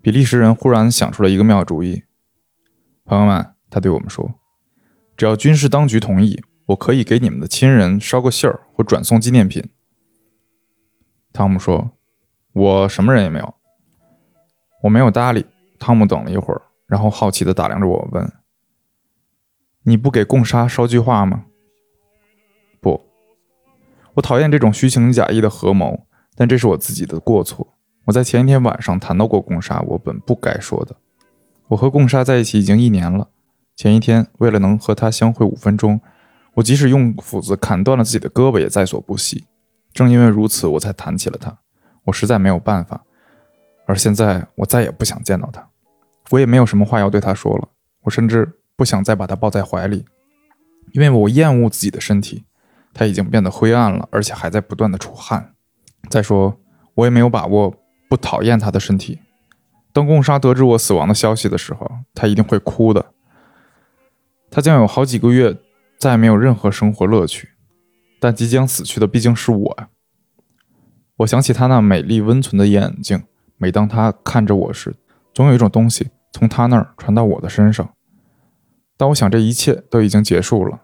[0.03, 2.03] 比利时人忽然想出了一个妙主意，
[3.05, 4.35] 朋友们，他对我们说
[5.16, 9.68] ：“只要军事当局同意，我可以给你们的亲人捎个信儿或转送纪念品。”
[11.33, 11.92] 汤姆说
[12.53, 13.55] ：“我什么人也没有。”
[14.85, 15.46] 我没有搭理。
[15.79, 18.33] 汤姆等了一会儿，然后好奇地打量着我，问
[19.85, 21.46] ：“你不给贡沙捎句话吗
[22.81, 23.00] ？”“不，
[24.14, 27.77] 我讨厌这种虚情假意的合谋，但这是我自己的过错。
[28.05, 30.96] 我在前一天晚上谈到过贡沙，我本不该说的。
[31.68, 33.31] 我和贡沙在一起已经一年了。
[33.74, 36.00] 前一天，为了能和他相会五分钟，
[36.55, 39.47] 我即使用斧子砍断了自己的胳膊也在所不惜。
[39.93, 41.57] 正因为如此，我才谈起了他。
[42.05, 43.05] 我实在没有办法，
[43.87, 45.69] 而现在我再也不想见到他。”
[46.31, 47.69] 我也没有什么话要对他说了，
[48.03, 50.07] 我甚至不想再把他抱在怀里，
[50.93, 52.45] 因为我厌恶自己的身体，
[52.95, 55.55] 它已经变得灰暗了，而且还在不断的出汗。
[56.09, 56.59] 再说，
[56.95, 57.75] 我也没有把握
[58.09, 59.21] 不讨厌他的身体。
[59.93, 63.12] 当贡沙得知我死亡的消息的时候，他一定会哭的。
[64.51, 65.55] 他将有好几个月
[66.05, 67.49] 再没有任何生活乐趣，
[68.21, 69.88] 但即将死去的毕竟是我呀。
[71.17, 73.25] 我想起他那美丽温存的眼睛，
[73.57, 74.95] 每当他看着我时。
[75.33, 77.88] 总有一种东西从他那儿传到我的身上。
[78.99, 80.83] 但我想这一切都已经结束了，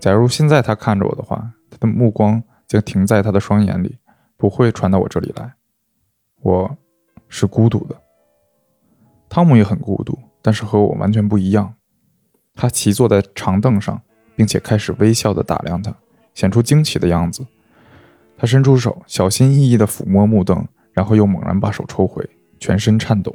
[0.00, 3.98] 假如现在他看着我的话，他的目光将停在他的双眼里，
[4.36, 5.54] 不会传到我这里来。
[6.40, 6.76] 我
[7.28, 7.94] 是孤独的。
[9.28, 11.76] 汤姆也很孤独，但是和我完全不一样。
[12.56, 14.02] 他骑坐在长凳上，
[14.38, 15.92] 并且开始微笑地打量他，
[16.32, 17.44] 显出惊奇的样子。
[18.36, 22.24] 他伸出手，小心翼翼地抚摸木凳，然后又猛然把手抽回，
[22.60, 23.34] 全身颤抖。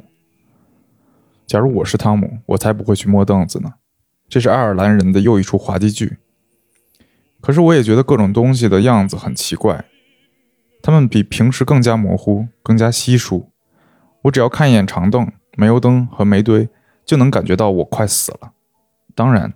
[1.46, 3.74] 假如我是汤姆，我才不会去摸凳子呢。
[4.30, 6.16] 这是爱尔兰人的又一出滑稽剧。
[7.42, 9.84] 可是我也觉得各种东西的样子很奇怪，
[10.80, 13.50] 它们比平时更加模糊，更加稀疏。
[14.22, 16.70] 我只要看一眼长凳、煤油灯和煤堆，
[17.04, 18.52] 就能感觉到我快死了。
[19.14, 19.52] 当然，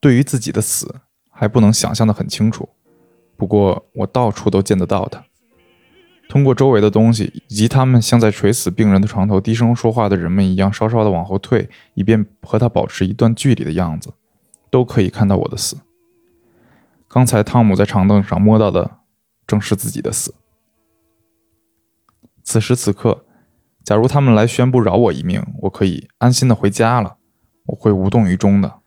[0.00, 0.96] 对于自己的死
[1.30, 2.68] 还不能想象的很清楚。
[3.36, 5.24] 不过我到处都见得到他。
[6.28, 14.12] 通过周围的东西，以及他们像在垂死病人的床头低声说话的人们一样，稍稍的往后退，以便和他保持一段距离的样子，
[14.70, 15.78] 都可以看到我的死。
[17.08, 18.98] 刚才汤姆在长凳上摸到的，
[19.44, 20.32] 正是自己的死。
[22.44, 23.24] 此时此刻，
[23.82, 27.16] 假如他们来宣布饶我一命，我可以安心的回家了，
[27.66, 28.79] 我会无动于衷的。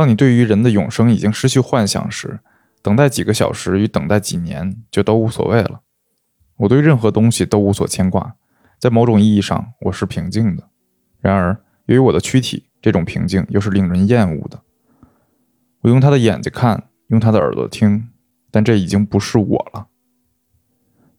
[0.00, 2.40] 当你对于人的永生已经失去幻想时，
[2.80, 5.82] 等待几个小时与等待几年就都无所谓了。
[6.56, 8.34] 我对任何东西都无所牵挂，
[8.78, 10.70] 在某种意义上，我是平静的。
[11.18, 14.62] 然而，由于我的躯体，这种平静又是令人厌恶的。
[15.82, 16.84] 我用他的眼睛看。
[17.08, 18.08] 用他的耳朵听，
[18.50, 19.88] 但这已经不是我了。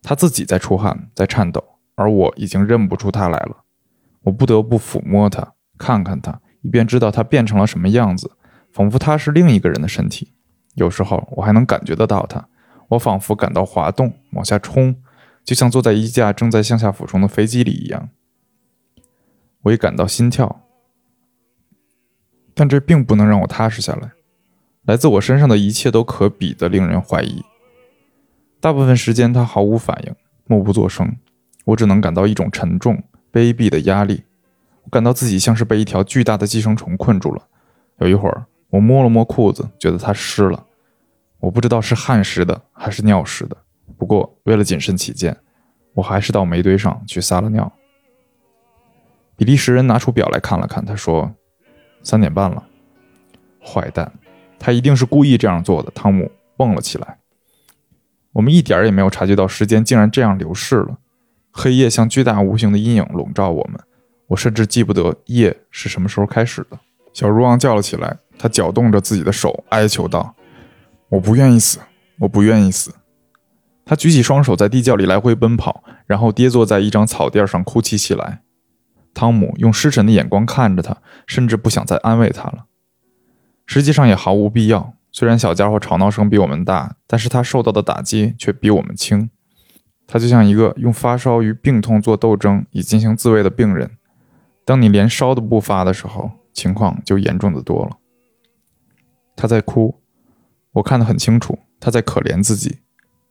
[0.02, 1.62] 他自己在出汗，在颤抖，
[1.96, 3.66] 而我已经认不出他来了。
[4.22, 8.32] 我不得不抚摸他，看看他，以便知道他变成了什么样子，
[8.72, 10.34] 仿佛他是另一个人的身体。
[10.76, 12.48] 有时候我还能感觉得到他，
[12.90, 14.96] 我仿佛感到滑动，往下冲，
[15.44, 18.10] 就像坐在一架正在向下俯冲的飞机里一样。
[19.64, 20.64] 我也感到心跳，
[22.54, 24.12] 但这并不能让我踏实下来。
[24.84, 27.44] 来自我身上的一切都可比的令人怀疑。
[28.60, 31.18] 大部分时间他毫无反应，默不作声。
[31.66, 34.24] 我只能感到一种沉重、卑鄙的压力。
[34.84, 37.48] 我感到自己像是被一条巨大的寄生虫困住了。
[38.00, 40.66] 有一会儿，我摸了摸裤子，觉得它湿了。
[41.40, 43.56] 我不知道是汗湿的还是尿湿的。
[43.98, 45.38] 不过为了谨慎起见，
[45.94, 47.72] 我还是到煤堆上去撒了尿。
[49.36, 51.32] 比利时人拿出表来看了看，他说
[52.02, 52.64] ：“三点半了。”
[53.64, 54.12] 坏蛋。
[54.58, 55.92] 他一定是故意这样做的。
[55.92, 57.18] 汤姆蹦了起来。
[58.34, 60.98] 我们一点也没有察觉到时间竟然这样流逝了。
[61.52, 63.82] 黑夜像巨大无形的阴影笼罩我们。
[64.28, 66.80] 我甚至记不得夜是什么时候开始的。
[67.12, 70.36] 小如昂叫了起来，他搅动着自己的手，哀求道
[71.10, 71.78] ：“我不愿意死，
[72.22, 72.96] 我不愿意死。”
[73.86, 78.42] 他举起双手在地窖里来回奔跑，然后跌坐在一张草垫上哭泣起来。
[79.14, 82.66] 汤姆用失神的眼光看着他，甚至不想再安慰他了。
[83.68, 84.96] 实际上也毫无必要。
[85.12, 89.30] 虽然小家伙吵闹声比我们大，但是他受到的打击却比我们轻。
[90.08, 93.92] 他就像一个用发烧与病痛做斗争以进行自卫的病人。
[94.66, 97.98] 当你连烧都不发的时候，情况就严重的多了。
[99.42, 100.00] 他在哭，
[100.74, 102.82] 我看得很清楚，他在可怜自己。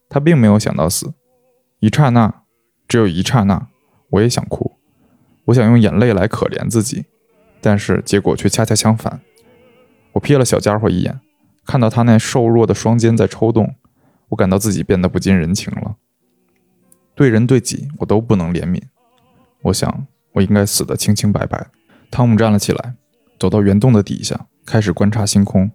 [0.09, 1.15] 他并没有想到死。
[1.79, 2.43] 一刹那，
[2.89, 3.69] 只有一刹那，
[4.09, 4.73] 我也想哭，
[5.45, 7.05] 我想用眼泪来可怜自己，
[7.61, 9.21] 但是结果却恰恰相反。
[10.15, 11.21] 我瞥了小家伙一眼，
[11.65, 13.77] 看到他那瘦弱的双肩在抽动，
[14.31, 15.95] 我感到自己变得不近人情了。
[17.15, 18.83] 对人对己，我都不能怜悯。
[19.63, 21.69] 我想，我应该死得清清白白。
[22.11, 22.97] 汤姆站了起来，
[23.39, 25.71] 走到圆洞的底下，开始观察星空。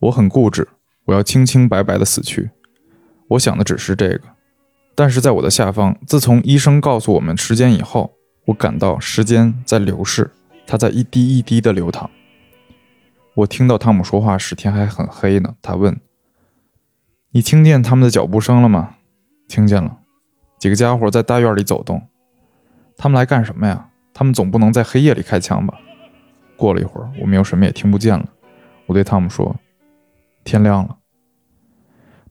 [0.00, 0.66] 我很固执，
[1.04, 2.50] 我要清清白白的死去。
[3.28, 4.22] 我想的只是这个。
[4.94, 8.12] 但是在我的下方，自从医生告诉我们时间以后，
[8.46, 10.30] 我感到时间在流逝，
[10.66, 12.10] 它在一滴一滴的流淌。
[13.34, 15.54] 我听到汤姆说话时，天还很黑呢。
[15.62, 16.00] 他问
[17.30, 18.96] ：“你听见他们的脚步声了吗
[19.46, 19.98] ？”“听见了，
[20.58, 22.02] 几个家伙在大院里走动。
[22.96, 23.90] 他们来干什么呀？
[24.12, 25.74] 他们总不能在黑夜里开枪吧？”
[26.56, 28.28] 过了一会儿，我们又什么也听不见了。
[28.86, 29.54] 我对汤姆说
[30.48, 30.98] ：“天亮了。”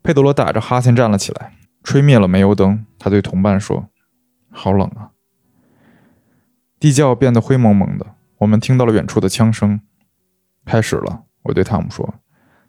[0.02, 1.54] 佩德罗打着哈欠站了起来，
[1.84, 2.86] 吹灭了煤油灯。
[2.98, 3.90] 他对同伴说
[4.50, 5.12] ：“好冷啊。”
[6.80, 8.16] 地窖变得灰蒙蒙的。
[8.40, 9.82] 我们听到了远处的枪声。
[10.66, 12.16] 开始了，我对汤姆说：“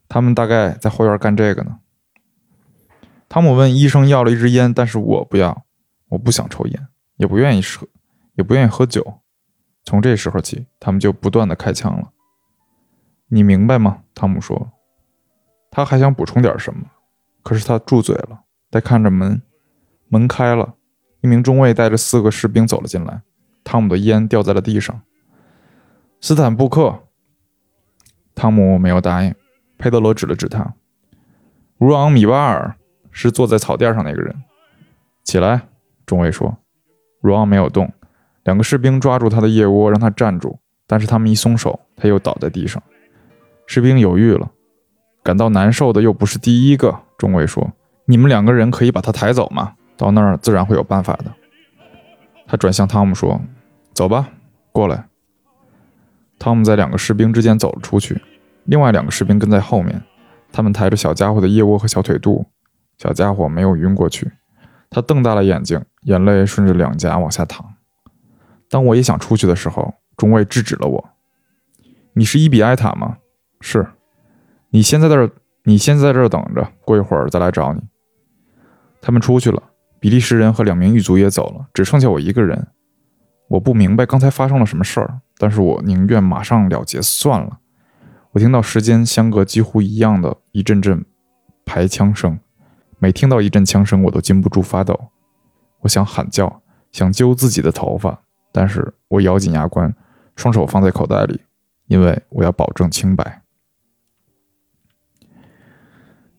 [0.09, 1.79] 他们大概在后院干这个呢。”
[3.29, 5.65] 汤姆问医生要了一支烟，但是我不要，
[6.09, 7.87] 我不想抽烟，也不愿意喝，
[8.35, 9.21] 也不愿意喝酒。
[9.85, 12.11] 从这时候起，他们就不断的开枪了。
[13.29, 14.03] 你明白吗？
[14.15, 14.73] 汤姆说。
[15.71, 16.83] 他还想补充点什么，
[17.43, 18.41] 可是他住嘴了。
[18.71, 19.41] 再看着门，
[20.09, 20.75] 门开了，
[21.23, 23.23] 一名中尉带着四个士兵走了进来。
[23.65, 25.01] 汤姆的烟掉在了地上。
[26.21, 27.01] 斯坦布克。
[28.35, 29.35] 汤姆没有答应。
[29.79, 30.75] 佩德罗指了指他
[31.79, 32.77] ：“如昂米巴尔
[33.11, 34.35] 是坐在草垫上那个人。
[35.25, 35.69] 起来，
[36.07, 36.57] 中尉说。
[37.21, 37.93] 如昂没有动。
[38.45, 42.83] 两个士兵抓住他的腋窝，让他站住，但是他们一松手，他又倒在地上。
[43.67, 44.51] 士兵犹豫了，
[45.29, 47.01] 感到难受的又不是第一个。
[47.19, 47.71] 中尉说
[48.09, 49.75] ：“你们两个人可以把他抬走吗？
[49.95, 51.27] 到那儿自然会有办法的。”
[52.49, 53.39] 他转向汤姆说
[53.93, 54.31] ：“走吧，
[54.73, 55.05] 过来。”
[56.41, 58.19] 汤姆在两个士兵之间走了出去，
[58.65, 60.01] 另外两个士兵跟在后面。
[60.51, 62.47] 他们抬着小家伙的腋窝和小腿肚，
[62.97, 64.33] 小家伙没有晕过去。
[64.89, 67.75] 他瞪大了眼睛，眼泪顺着两颊往下淌。
[68.71, 71.11] 当我也想出去的时候，中尉制止了我
[72.17, 73.19] ：“你是伊比埃塔吗？
[73.61, 73.87] 是。
[74.71, 75.31] 你先在这儿，
[75.65, 77.81] 你先在这儿等着，过一会儿再来找你。”
[79.01, 79.63] 他们出去了，
[80.01, 82.69] 比利时人和两名狱卒也走了，只剩下我一个人。
[83.49, 87.59] 我不明白刚才发生了什么事儿，但是我宁愿马上了结算了。
[88.33, 91.03] 我听到时间相隔几乎一样的一阵阵
[91.65, 92.39] 排枪声，
[92.99, 95.09] 每听到一阵枪声，我都禁不住发抖。
[95.81, 96.61] 我想喊叫，
[96.93, 98.23] 想揪自己的头发。
[98.53, 99.95] 但是我咬紧牙关，
[100.37, 101.41] 双手放在口袋里，
[101.87, 103.43] 因为我要保证清白。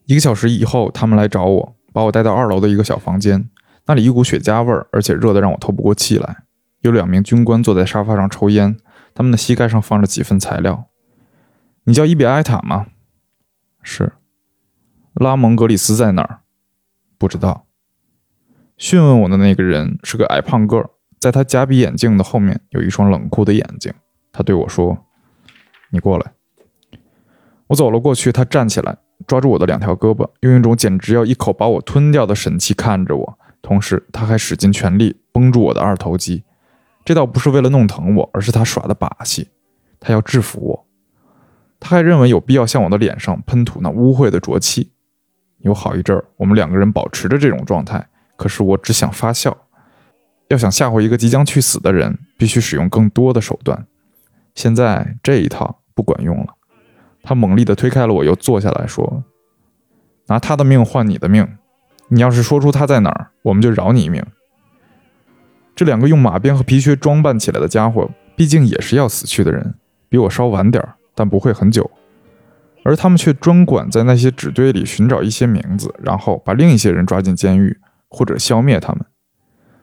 [0.09, 3.47] 一个小时以后，他们来找我，把我带到二楼的一个小房间，
[3.85, 6.45] 那里一股雪茄味儿，而且热得让我透不过气来。
[6.81, 8.75] 有两名军官坐在沙发上抽烟，
[9.13, 10.85] 他们的膝盖上放着几份材料。
[11.83, 12.87] 你叫伊比埃塔吗？
[13.83, 14.13] 是。
[15.13, 16.39] 拉蒙格里斯在哪儿？
[17.19, 17.67] 不知道。
[18.77, 20.89] 讯问我的那个人是个矮胖个儿。
[21.19, 23.93] 在他夹鼻眼镜的后面有一双冷酷的眼睛。
[24.31, 25.05] 他对我说
[25.93, 26.31] ：“你过来。”
[27.69, 28.31] 我走了过去。
[28.31, 28.97] 他站起来，
[29.27, 33.39] 抓住我的两条胳膊，用一种简直要一口把我吞掉的神气看着我。
[33.61, 36.43] 同时，他还使尽全力绷住我的二头肌。
[37.03, 39.49] 这倒不是为了弄疼我，而是他耍的把戏。
[39.99, 40.85] 他要制服我。
[41.79, 44.91] 他还认为有必要向我的脸上喷吐那污秽的浊气。
[45.59, 48.07] 有好一阵儿，我们两个人保持着这种状态。
[48.37, 49.55] 可是我只想发笑。
[50.47, 53.85] 要想吓唬一个即将去死的人，必须使用更多的手段。
[54.55, 56.55] 现在这一套不管用了。
[57.21, 59.23] 他猛力地推开了我，又坐下来说
[60.27, 61.47] ：“拿他的命换你的命。
[62.09, 64.23] 你要是说出他在哪儿，我们就饶你一命。”
[65.75, 69.75] 这两个用马鞭和皮靴装扮起来的家伙，毕竟也是要死去的人，
[70.09, 71.89] 比我稍晚点儿，但不会很久。
[72.83, 77.77] 而他们却专管在那些纸堆里寻找一些名字，然后把另一些人抓进监狱，
[78.09, 79.05] 或者消灭他们。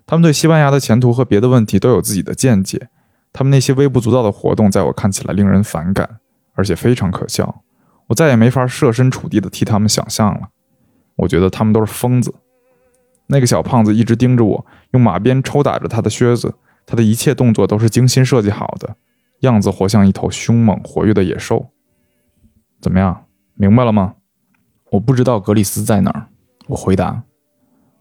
[0.07, 2.89] 他们对西班牙的前途和别的问题都有自己的见解。
[3.33, 6.19] 他们那些微不足道的活动，在我看起来令人反感，
[6.57, 7.63] 而且非常可笑。
[8.09, 10.49] 我再也没法设身处地的替他们想象了。
[11.15, 12.35] 我觉得他们都是疯子。
[13.29, 16.55] 那个小胖子一直盯着我，用马鞭抽打着他的靴子。
[16.85, 18.97] 他的一切动作都是精心设计好的，
[19.41, 21.71] 样子活像一头凶猛活跃的野兽。
[22.81, 24.15] 怎么样，明白了吗？
[24.93, 26.29] 我不知道格里斯在哪儿。
[26.69, 27.25] 我回答。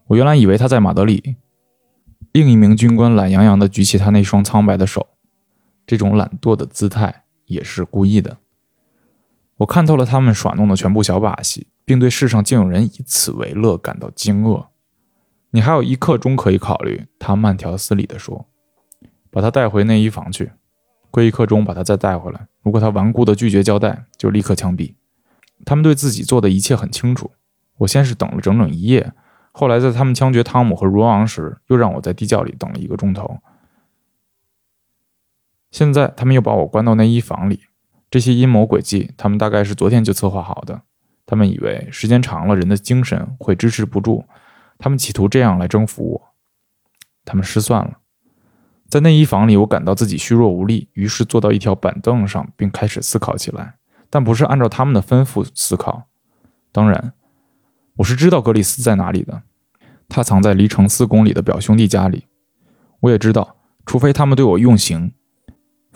[0.06, 1.34] 我原来以为他在马德里。
[2.30, 5.04] 另一名军官懒洋洋地举起他那双苍白的手，
[5.84, 8.36] 这种懒惰的姿态也是故意的。
[9.58, 14.66] 我看透了他们耍弄的全部小把戏，并对世上竟有人以此为乐感到惊愕。
[15.50, 18.46] 你还有一刻钟可以考虑，他慢条斯理地说
[19.30, 20.52] ：“把他带回内衣房去，
[21.10, 22.48] 过一刻钟把他再带回来。
[22.62, 24.94] 如果他顽固地拒绝交代，就立刻枪毙。”
[25.64, 27.30] 他们对自己做的一切很清楚。
[27.78, 29.12] 我先是等了整整一夜。
[29.52, 33.38] 后来，在他们枪决汤姆和如昂时，又让我在地窖里等了一个钟头。
[35.70, 37.60] 现在，他们又把我关到内衣房里。
[38.10, 40.82] 这些阴谋诡计，他们大概是昨天就策划好的。
[41.24, 44.24] 他们以为时间长了，人的精神会支持不住。
[44.78, 46.34] 他们企图这样来征服我。
[47.24, 47.98] 他们失算了。
[48.88, 53.74] 在内衣房里，我感到自己虚弱无力，于是坐到一条板凳上，并开始思考起来，
[54.08, 56.04] 但不是按照他们的吩咐思考。
[56.70, 57.12] 当然。
[57.96, 59.42] 我是知道格里斯在哪里的，
[60.06, 62.26] 他藏在离城四公里的表兄弟家里。
[63.00, 65.14] 我也知道，除非他们对我用刑，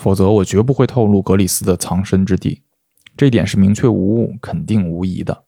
[0.01, 2.62] 否则我绝不会透露格里斯的藏身之地。
[3.18, 5.44] 这一点是明确无误、肯定无疑的。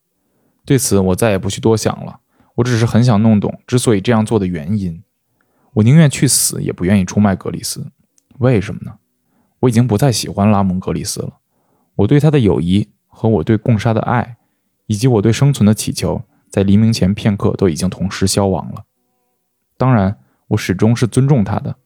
[0.66, 2.20] 对此，我再也不去多想了。
[2.56, 5.02] 我只是很想弄懂之所以这样做的原因。
[5.72, 7.90] 我宁愿去死，也不愿意出卖格里斯。
[8.40, 8.98] 为什么呢？
[9.60, 11.38] 我已经不再喜欢拉蒙·格里斯了。
[11.94, 14.36] 我对他的友谊和我对贡沙的爱，
[14.86, 16.20] 以及我对生存的祈求。
[16.50, 18.84] 在黎明前片刻都已经同时消亡了。
[19.78, 21.76] 当然，我始终是尊重他的，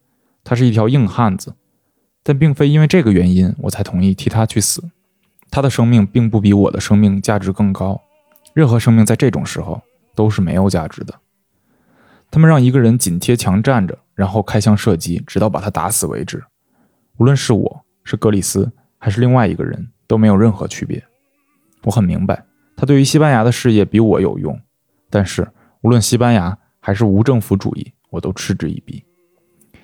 [0.43, 1.55] 他是一条硬汉子，
[2.27, 4.83] 但并非因为这个原因我才同意替他去死。
[5.49, 8.01] 他的生命并不比我的生命价值更高。
[8.53, 9.81] 任何生命在这种时候
[10.13, 11.13] 都是没有价值的。
[12.29, 16.43] 他们让一个人紧贴墙站着，然后开枪射击，直到把他打死为止。
[17.15, 21.01] 无论是我是格里斯还是另外一个人，都没有任何区别。
[21.83, 22.43] 我很明白。
[22.75, 24.59] 他对于西班牙的事业比我有用，
[25.09, 25.47] 但是
[25.79, 29.05] 无论西班牙还是无政府主义，我都嗤之以鼻，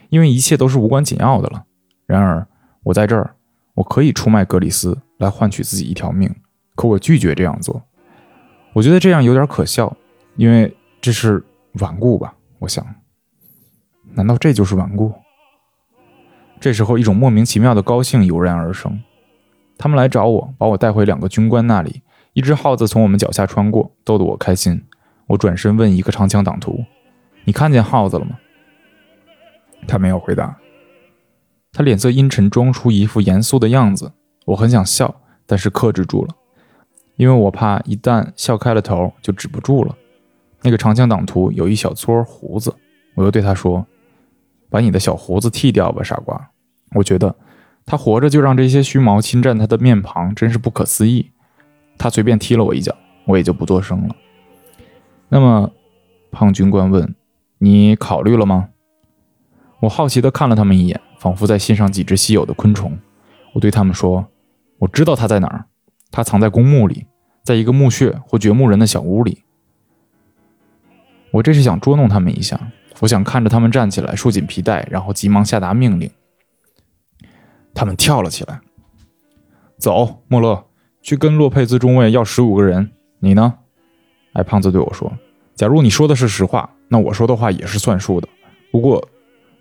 [0.09, 1.63] 因为一切都是无关紧要的了。
[2.05, 2.45] 然而，
[2.83, 3.35] 我在这儿，
[3.75, 6.33] 我可以出卖格里斯来换取自己一条命，
[6.75, 7.83] 可我拒绝这样做。
[8.73, 9.95] 我觉得这样有点可笑，
[10.35, 11.43] 因为这是
[11.79, 12.35] 顽固吧？
[12.59, 12.85] 我想，
[14.13, 15.13] 难道这就是顽固？
[16.59, 19.01] 这时候，一种莫名其妙的高兴油然而生。
[19.77, 22.01] 他们来找我，把我带回两个军官那里。
[22.33, 24.83] 一只耗子从我们脚下穿过，逗得我开心。
[25.27, 26.83] 我转身问一个长枪党徒
[27.45, 28.37] ：“你看见耗子了吗？”
[29.87, 30.57] 他没有回答。
[31.73, 34.13] 他脸色阴沉，装出一副严肃的样子。
[34.45, 35.15] 我很想笑，
[35.47, 36.35] 但是克制住了，
[37.15, 39.95] 因为我怕一旦笑开了头就止不住了。
[40.61, 42.73] 那个长枪党徒有一小撮胡子，
[43.15, 43.85] 我又对他说
[44.69, 46.51] ：“把你的小胡子剃掉吧，傻瓜。”
[46.95, 47.35] 我觉得
[47.85, 51.31] 他活着就让这些须毛侵占他的面庞，真是不可思议。
[51.97, 52.95] 他随便踢了我一脚，
[53.25, 54.15] 我也就不作声了。
[55.29, 55.71] 那么，
[56.31, 57.15] 胖军官问
[57.57, 58.69] ：“你考虑了吗？”
[59.81, 62.99] 我好奇地看了他们一眼，仿佛在欣赏几只稀有的昆虫。
[63.53, 64.27] 我对他们说
[64.77, 65.63] ：“我知道他在哪儿，
[66.11, 67.07] 他藏在公墓里，
[67.45, 69.41] 在一个墓穴或掘墓人的小屋里。”
[71.31, 72.59] 我这是想捉弄他们一下，
[72.99, 76.11] 我想看着他们站起来，束紧皮带，然后急忙下达命令。
[77.73, 78.59] 他们跳了起来。
[79.77, 80.65] 走，莫勒，
[81.01, 82.91] 去跟洛佩兹中尉要十五个人。
[83.19, 83.59] 你呢？
[84.33, 85.09] 矮胖子对我说
[85.55, 88.27] ：“假如你说的是实话，那我说的话也是算数的。
[88.73, 89.07] 不过，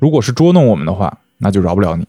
[0.01, 2.09] 如果是捉弄我们的话，那就饶不了你。”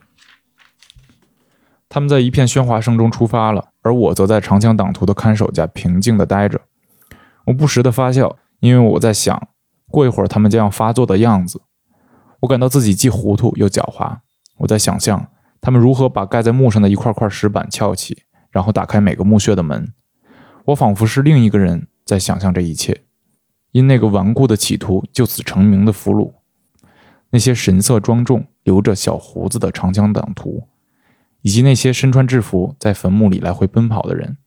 [1.89, 6.61] 他们在一片喧哗声中出发了，而我则在长枪党徒的看守下平静地待着。
[7.47, 9.49] 我不时地发笑，因为我在想，
[9.89, 11.61] 过一会儿他们将要发作的样子。
[12.39, 14.19] 我感到自己既糊涂又狡猾。
[14.59, 15.27] 我在想象。
[15.65, 19.93] 他们如何把盖在墓上的一块块石板撬起，然后打开每个墓穴的门？
[20.65, 23.05] 我仿佛是另一个人在想象这一切。
[23.71, 26.33] 因那个顽固的企图就此成名的俘虏，
[27.29, 30.67] 那些神色庄重、留着小胡子的长枪党徒，
[31.41, 34.37] 以及那些身穿制服在坟墓里来回奔跑的人，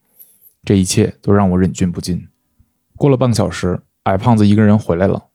[0.65, 2.29] 这一切都让我忍俊不禁。
[2.97, 5.27] 过了半个小时，矮胖子一个人回来了。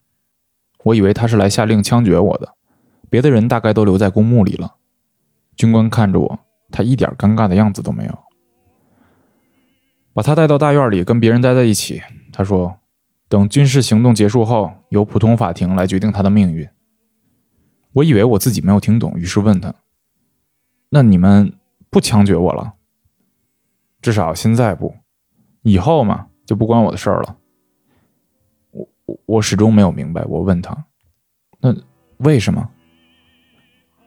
[0.84, 2.56] 我以为他是来下令枪决我的，
[3.10, 4.76] 别的人大概都留在公墓里了。
[5.56, 6.40] 军官看着我，
[6.72, 8.20] 他一点尴尬的样子都没有。
[10.14, 12.02] 把他带到大院里，跟别人待在一起。
[12.34, 12.80] 他说
[13.30, 16.68] ：“等军事行动结束后，由普通法庭来决定他的命运。”
[17.94, 19.74] 我以为我自己没有听懂，于是问他
[20.90, 21.54] ：“那你们
[21.90, 22.74] 不枪决我了？
[24.02, 24.96] 至少现在不，
[25.62, 27.38] 以后嘛，就不关我的事儿了。”
[28.72, 30.24] 我我我始终没有明白。
[30.26, 30.86] 我问他
[31.60, 31.76] ：“那
[32.18, 32.70] 为什么？”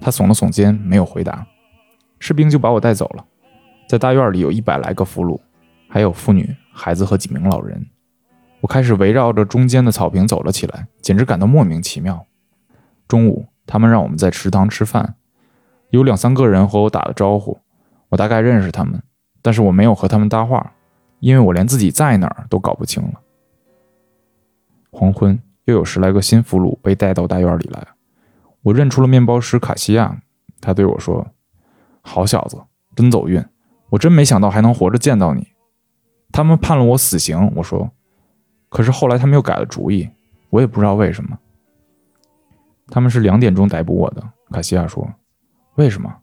[0.00, 1.46] 他耸了耸肩，没有回答。
[2.18, 3.26] 士兵就把我带走了。
[3.86, 5.38] 在大院里有一百来个俘虏，
[5.88, 7.86] 还有妇女、孩子和几名老人。
[8.60, 12.26] 我开始围绕着中间的草坪走了起来，简直感到莫名其妙。
[13.06, 15.16] 中午，他们让我们在池塘吃饭，
[15.90, 17.58] 有两三个人和我打了招呼，
[18.10, 19.02] 我大概认识他们，
[19.42, 20.72] 但是我没有和他们搭话，
[21.20, 23.20] 因为我连自己在哪儿都搞不清了。
[24.90, 27.88] 黄昏，又有十来个新俘虏被带到大院里来。
[28.62, 30.22] 我认出了面包师卡西亚，
[30.60, 31.26] 他对我说
[32.00, 32.62] ：“好小子，
[32.94, 33.44] 真走运！
[33.90, 35.48] 我真没想到还能活着见到你。”
[36.32, 37.90] 他们判了我死刑，我说
[38.68, 40.08] ：“可是后来他们又改了主意，
[40.50, 41.38] 我也不知道为什么。”
[42.88, 45.08] 他们是两点钟逮捕我的，卡西亚说
[45.76, 46.14] ：“为什么？”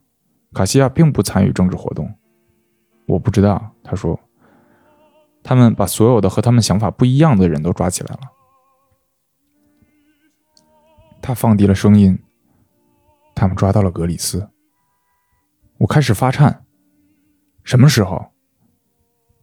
[0.54, 2.14] 卡西亚并不参与政治活动，
[3.06, 3.74] 我不知道。
[3.84, 4.20] 他说
[5.44, 8.22] ：“他们把所有的和他们想法不一样的人都抓起来了。”
[11.22, 12.18] 他放低了声音。
[13.34, 14.50] 他们抓到了格里斯，
[15.80, 16.66] 我开始发颤。
[17.64, 18.34] 什么时候？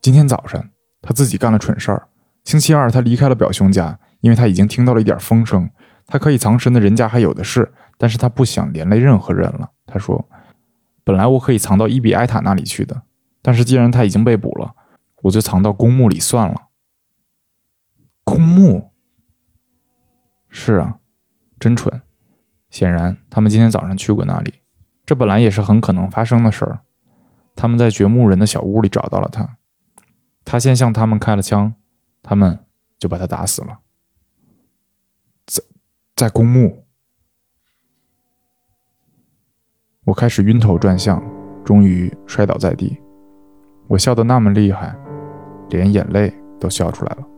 [0.01, 2.07] 今天早晨，他自己干了蠢事儿。
[2.45, 5.69] 星期二，他离开了表兄家，因为他已经听到了一点风声。
[6.09, 9.71] 他可以藏身的人家还有的是，但是他不想连累任何人了。
[9.87, 10.27] 他说
[11.05, 13.03] ：“本来我可以藏到伊比埃塔那里去的，
[13.43, 14.75] 但是既然他已经被捕了，
[15.23, 16.69] 我就藏到公墓里算了。”
[18.25, 18.91] 公墓？
[20.49, 20.99] 是啊，
[21.61, 22.01] 真蠢。
[22.71, 24.55] 显然，他们今天早上去过那里。
[25.05, 26.81] 这本来也是很可能发生的事儿。
[27.55, 29.57] 他们在掘墓人的小屋里找到了他，
[30.45, 31.75] 他先向他们开了枪，
[32.23, 32.59] 他们
[32.99, 33.81] 就把他打死了。
[36.19, 36.85] 在公墓，
[40.05, 41.23] 我开始晕头转向，
[41.64, 43.01] 终于摔倒在地。
[43.87, 44.99] 我笑得那么厉害，
[45.71, 47.38] 连眼泪都笑出来了。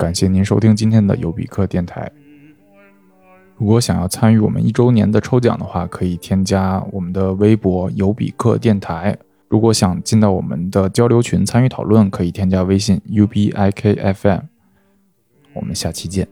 [0.00, 2.10] 感谢您收听今天的尤比克电台。
[3.58, 9.14] 如果想要参与我们一周年的抽奖的话，可以添加我们的微博“尤比克电台”。
[9.48, 14.40] 如果想进到我们的交流群参与讨论，可以添加微信 “ubikfm”。
[15.52, 16.26] 我们下期见。